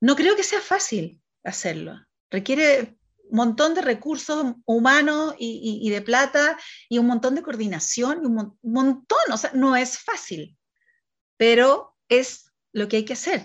No 0.00 0.16
creo 0.16 0.36
que 0.36 0.42
sea 0.42 0.60
fácil 0.60 1.20
hacerlo. 1.42 1.98
Requiere 2.30 2.96
montón 3.32 3.74
de 3.74 3.82
recursos 3.82 4.54
humanos 4.64 5.34
y, 5.38 5.88
de 5.90 6.02
plata 6.02 6.58
y 6.88 6.98
un 6.98 7.06
montón 7.06 7.34
de 7.34 7.42
coordinación 7.42 8.20
y 8.22 8.26
un, 8.26 8.58
montón. 8.62 9.18
O 9.32 9.36
sea, 9.36 9.50
no 9.54 9.76
es 9.76 9.98
fácil, 9.98 10.56
pero 11.36 11.96
es 12.08 12.52
lo 12.72 12.88
que 12.88 12.98
hay 12.98 13.04
que 13.04 13.14
hacer. 13.14 13.44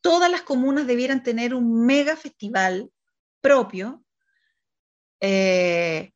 Todas 0.00 0.30
las 0.30 0.42
comunas 0.42 0.86
debieran 0.86 1.22
tener 1.22 1.54
un 1.54 1.84
mega 1.84 2.16
festival 2.16 2.90
propio 3.40 4.04
eh, 5.20 6.12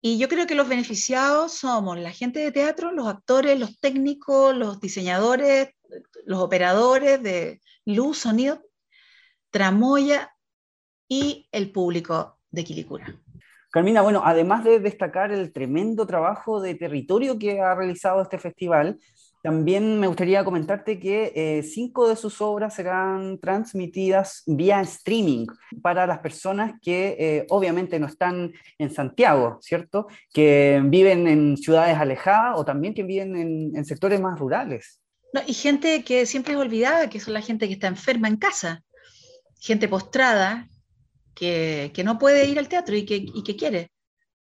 y 0.00 0.18
yo 0.18 0.28
creo 0.28 0.48
que 0.48 0.56
los 0.56 0.68
beneficiados 0.68 1.54
somos 1.54 1.96
la 1.96 2.10
gente 2.10 2.40
de 2.40 2.50
teatro, 2.50 2.90
los 2.90 3.06
actores, 3.06 3.58
los 3.58 3.78
técnicos, 3.78 4.54
los 4.56 4.80
diseñadores, 4.80 5.70
los 6.24 6.40
operadores 6.40 7.22
de 7.22 7.60
luz, 7.84 8.18
sonido, 8.18 8.60
tramoya 9.50 10.31
y 11.12 11.46
el 11.52 11.70
público 11.70 12.38
de 12.50 12.64
Quilicura. 12.64 13.14
Carmina, 13.70 14.00
bueno, 14.00 14.22
además 14.24 14.64
de 14.64 14.78
destacar 14.78 15.30
el 15.30 15.52
tremendo 15.52 16.06
trabajo 16.06 16.58
de 16.58 16.74
territorio 16.74 17.38
que 17.38 17.60
ha 17.60 17.74
realizado 17.74 18.22
este 18.22 18.38
festival, 18.38 18.98
también 19.42 20.00
me 20.00 20.06
gustaría 20.06 20.42
comentarte 20.42 20.98
que 20.98 21.32
eh, 21.34 21.62
cinco 21.64 22.08
de 22.08 22.16
sus 22.16 22.40
obras 22.40 22.74
serán 22.74 23.38
transmitidas 23.40 24.42
vía 24.46 24.80
streaming 24.80 25.48
para 25.82 26.06
las 26.06 26.20
personas 26.20 26.80
que 26.80 27.16
eh, 27.18 27.46
obviamente 27.50 27.98
no 27.98 28.06
están 28.06 28.54
en 28.78 28.90
Santiago, 28.90 29.58
¿cierto? 29.60 30.06
Que 30.32 30.80
viven 30.82 31.28
en 31.28 31.58
ciudades 31.58 31.98
alejadas 31.98 32.54
o 32.56 32.64
también 32.64 32.94
que 32.94 33.02
viven 33.02 33.36
en, 33.74 33.84
sectores 33.84 34.18
más 34.18 34.38
rurales. 34.38 34.98
y 35.46 35.52
gente 35.52 36.04
que 36.04 36.24
siempre 36.24 36.54
es 36.54 36.58
olvidada, 36.58 37.10
que 37.10 37.20
son 37.20 37.34
la 37.34 37.42
gente 37.42 37.66
que 37.66 37.74
está 37.74 37.88
enferma 37.88 38.28
en 38.28 38.36
casa, 38.36 38.82
gente 39.60 39.86
postrada, 39.88 40.68
que, 41.34 42.02
no 42.04 42.18
puede 42.18 42.46
ir 42.46 42.58
al 42.58 42.68
teatro 42.68 42.96
y 42.96 43.04
que, 43.04 43.56
quiere 43.56 43.90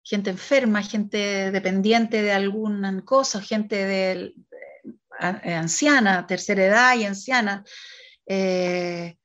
gente 0.03 0.29
enferma, 0.29 0.81
gente 0.83 1.51
dependiente 1.51 2.21
de 2.21 2.31
alguna 2.31 3.03
cosa, 3.03 3.41
gente 3.41 4.11
eh, 4.13 4.33
anciana, 5.19 6.25
tercera 6.25 6.65
edad 6.65 6.95
y 6.95 7.03
anciana, 7.03 7.65
eh, 8.25 9.17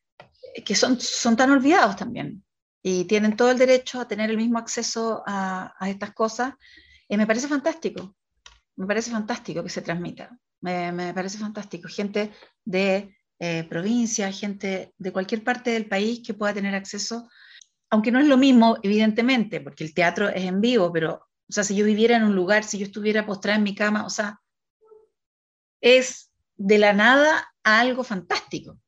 que 0.64 0.74
son, 0.74 1.00
son 1.00 1.36
tan 1.36 1.52
olvidados 1.52 1.94
también 1.94 2.42
y 2.82 3.04
tienen 3.04 3.36
todo 3.36 3.50
el 3.50 3.58
derecho 3.58 4.00
a 4.00 4.08
tener 4.08 4.30
el 4.30 4.36
mismo 4.36 4.58
acceso 4.58 5.22
a, 5.26 5.72
estas 5.86 6.12
cosas. 6.12 6.54
y 7.08 7.16
me 7.16 7.26
parece 7.26 7.46
fantástico, 7.46 8.16
me 8.76 8.86
parece 8.86 9.10
fantástico 9.10 9.62
que 9.62 9.68
se 9.68 9.82
transmita, 9.82 10.36
me, 10.60 11.14
parece 11.14 11.38
fantástico. 11.38 11.88
Gente 11.88 12.32
de 12.64 13.16
eh, 13.38 13.64
provincia, 13.64 14.32
gente 14.32 14.92
de 14.98 15.12
cualquier 15.12 15.44
parte 15.44 15.70
del 15.70 15.86
país 15.86 16.22
que 16.26 16.34
pueda 16.34 16.54
tener 16.54 16.74
acceso, 16.74 17.28
aunque 17.92 18.10
no 18.10 18.20
es 18.20 18.26
lo 18.26 18.38
mismo, 18.38 18.78
evidentemente, 18.82 19.60
porque 19.60 19.84
el 19.84 19.92
teatro 19.92 20.30
es 20.30 20.44
en 20.44 20.62
vivo, 20.62 20.90
pero, 20.90 21.28
o 21.46 21.52
sea, 21.52 21.62
si 21.62 21.76
yo 21.76 21.84
viviera 21.84 22.16
en 22.16 22.24
un 22.24 22.34
lugar, 22.34 22.64
si 22.64 22.78
yo 22.78 22.86
estuviera 22.86 23.26
postrada 23.26 23.58
en 23.58 23.64
mi 23.64 23.74
cama, 23.74 24.06
o 24.06 24.08
sea, 24.08 24.40
es 25.82 26.30
de 26.56 26.78
la 26.78 26.94
nada 26.94 27.52
a 27.62 27.80
algo 27.80 28.02
fantástico. 28.02 28.78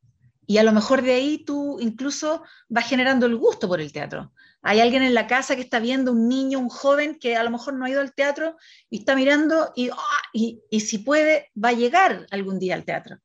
Y 0.47 0.57
a 0.57 0.63
lo 0.63 0.73
mejor 0.73 1.03
de 1.03 1.13
ahí 1.13 1.45
tú 1.45 1.79
incluso 1.81 2.45
vas 2.71 2.89
generando 2.89 3.27
el 3.27 3.37
gusto 3.37 3.69
por 3.69 3.79
el 3.79 3.93
teatro. 3.93 4.33
Hay 4.63 4.81
alguien 4.81 5.03
en 5.03 5.13
la 5.13 5.27
casa 5.27 5.55
que 5.55 5.63
está 5.63 5.81
viendo 5.81 6.11
un 6.11 6.27
niño, 6.27 6.59
un 6.59 6.71
joven 6.71 7.19
que 7.19 7.37
a 7.37 7.45
lo 7.45 7.51
mejor 7.51 7.75
no 7.75 7.85
ha 7.85 7.91
ido 7.91 8.01
al 8.01 8.15
teatro 8.15 8.57
y 8.89 9.01
está 9.01 9.15
mirando 9.15 9.71
y, 9.77 9.91
¡ah! 9.91 10.23
y, 10.33 10.63
y 10.71 10.81
si 10.81 10.97
puede, 10.97 11.51
va 11.63 11.69
a 11.71 11.73
llegar 11.73 12.27
algún 12.31 12.59
día 12.59 12.75
al 12.75 12.87
teatro. 12.87 13.19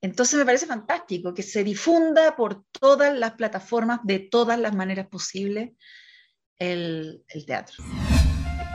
Entonces 0.00 0.38
me 0.38 0.44
parece 0.44 0.66
fantástico 0.66 1.34
que 1.34 1.42
se 1.42 1.64
difunda 1.64 2.36
por 2.36 2.64
todas 2.70 3.16
las 3.16 3.32
plataformas, 3.32 4.00
de 4.04 4.20
todas 4.20 4.58
las 4.58 4.74
maneras 4.74 5.08
posibles, 5.08 5.70
el, 6.58 7.24
teatro. 7.46 7.84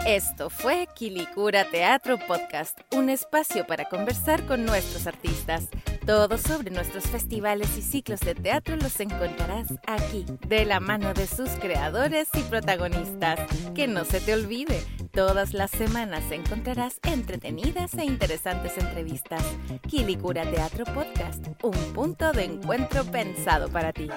Esto 0.05 0.49
fue 0.49 0.88
Quilicura 0.93 1.69
Teatro 1.69 2.19
Podcast, 2.28 2.78
un 2.91 3.09
espacio 3.09 3.65
para 3.65 3.86
conversar 3.86 4.45
con 4.45 4.65
nuestros 4.65 5.07
artistas. 5.07 5.69
Todo 6.06 6.38
sobre 6.38 6.70
nuestros 6.70 7.06
festivales 7.06 7.78
y 7.78 7.82
ciclos 7.82 8.20
de 8.20 8.36
teatro 8.36 8.76
los 8.76 8.99
encontrarás 8.99 9.68
aquí, 9.88 10.26
de 10.47 10.66
la 10.66 10.82
mano 10.82 11.14
de 11.14 11.26
sus 11.28 11.49
creadores 11.51 12.28
y 12.34 12.41
protagonistas. 12.41 13.39
Que 13.74 13.88
no 13.88 14.04
se 14.04 14.20
te 14.20 14.34
olvide, 14.34 14.84
todas 15.14 15.54
las 15.54 15.72
semanas 15.72 16.24
encontrarás 16.30 16.99
entretenidas 17.04 17.93
e 17.93 18.04
interesantes 18.04 18.78
entrevistas. 18.78 19.43
Quilicura 19.88 20.43
Teatro 20.43 20.84
Podcast, 20.93 21.47
un 21.64 21.93
punto 21.93 22.34
de 22.34 22.43
encuentro 22.43 23.06
pensado 23.06 23.70
para 23.70 23.93
ti. 23.93 24.10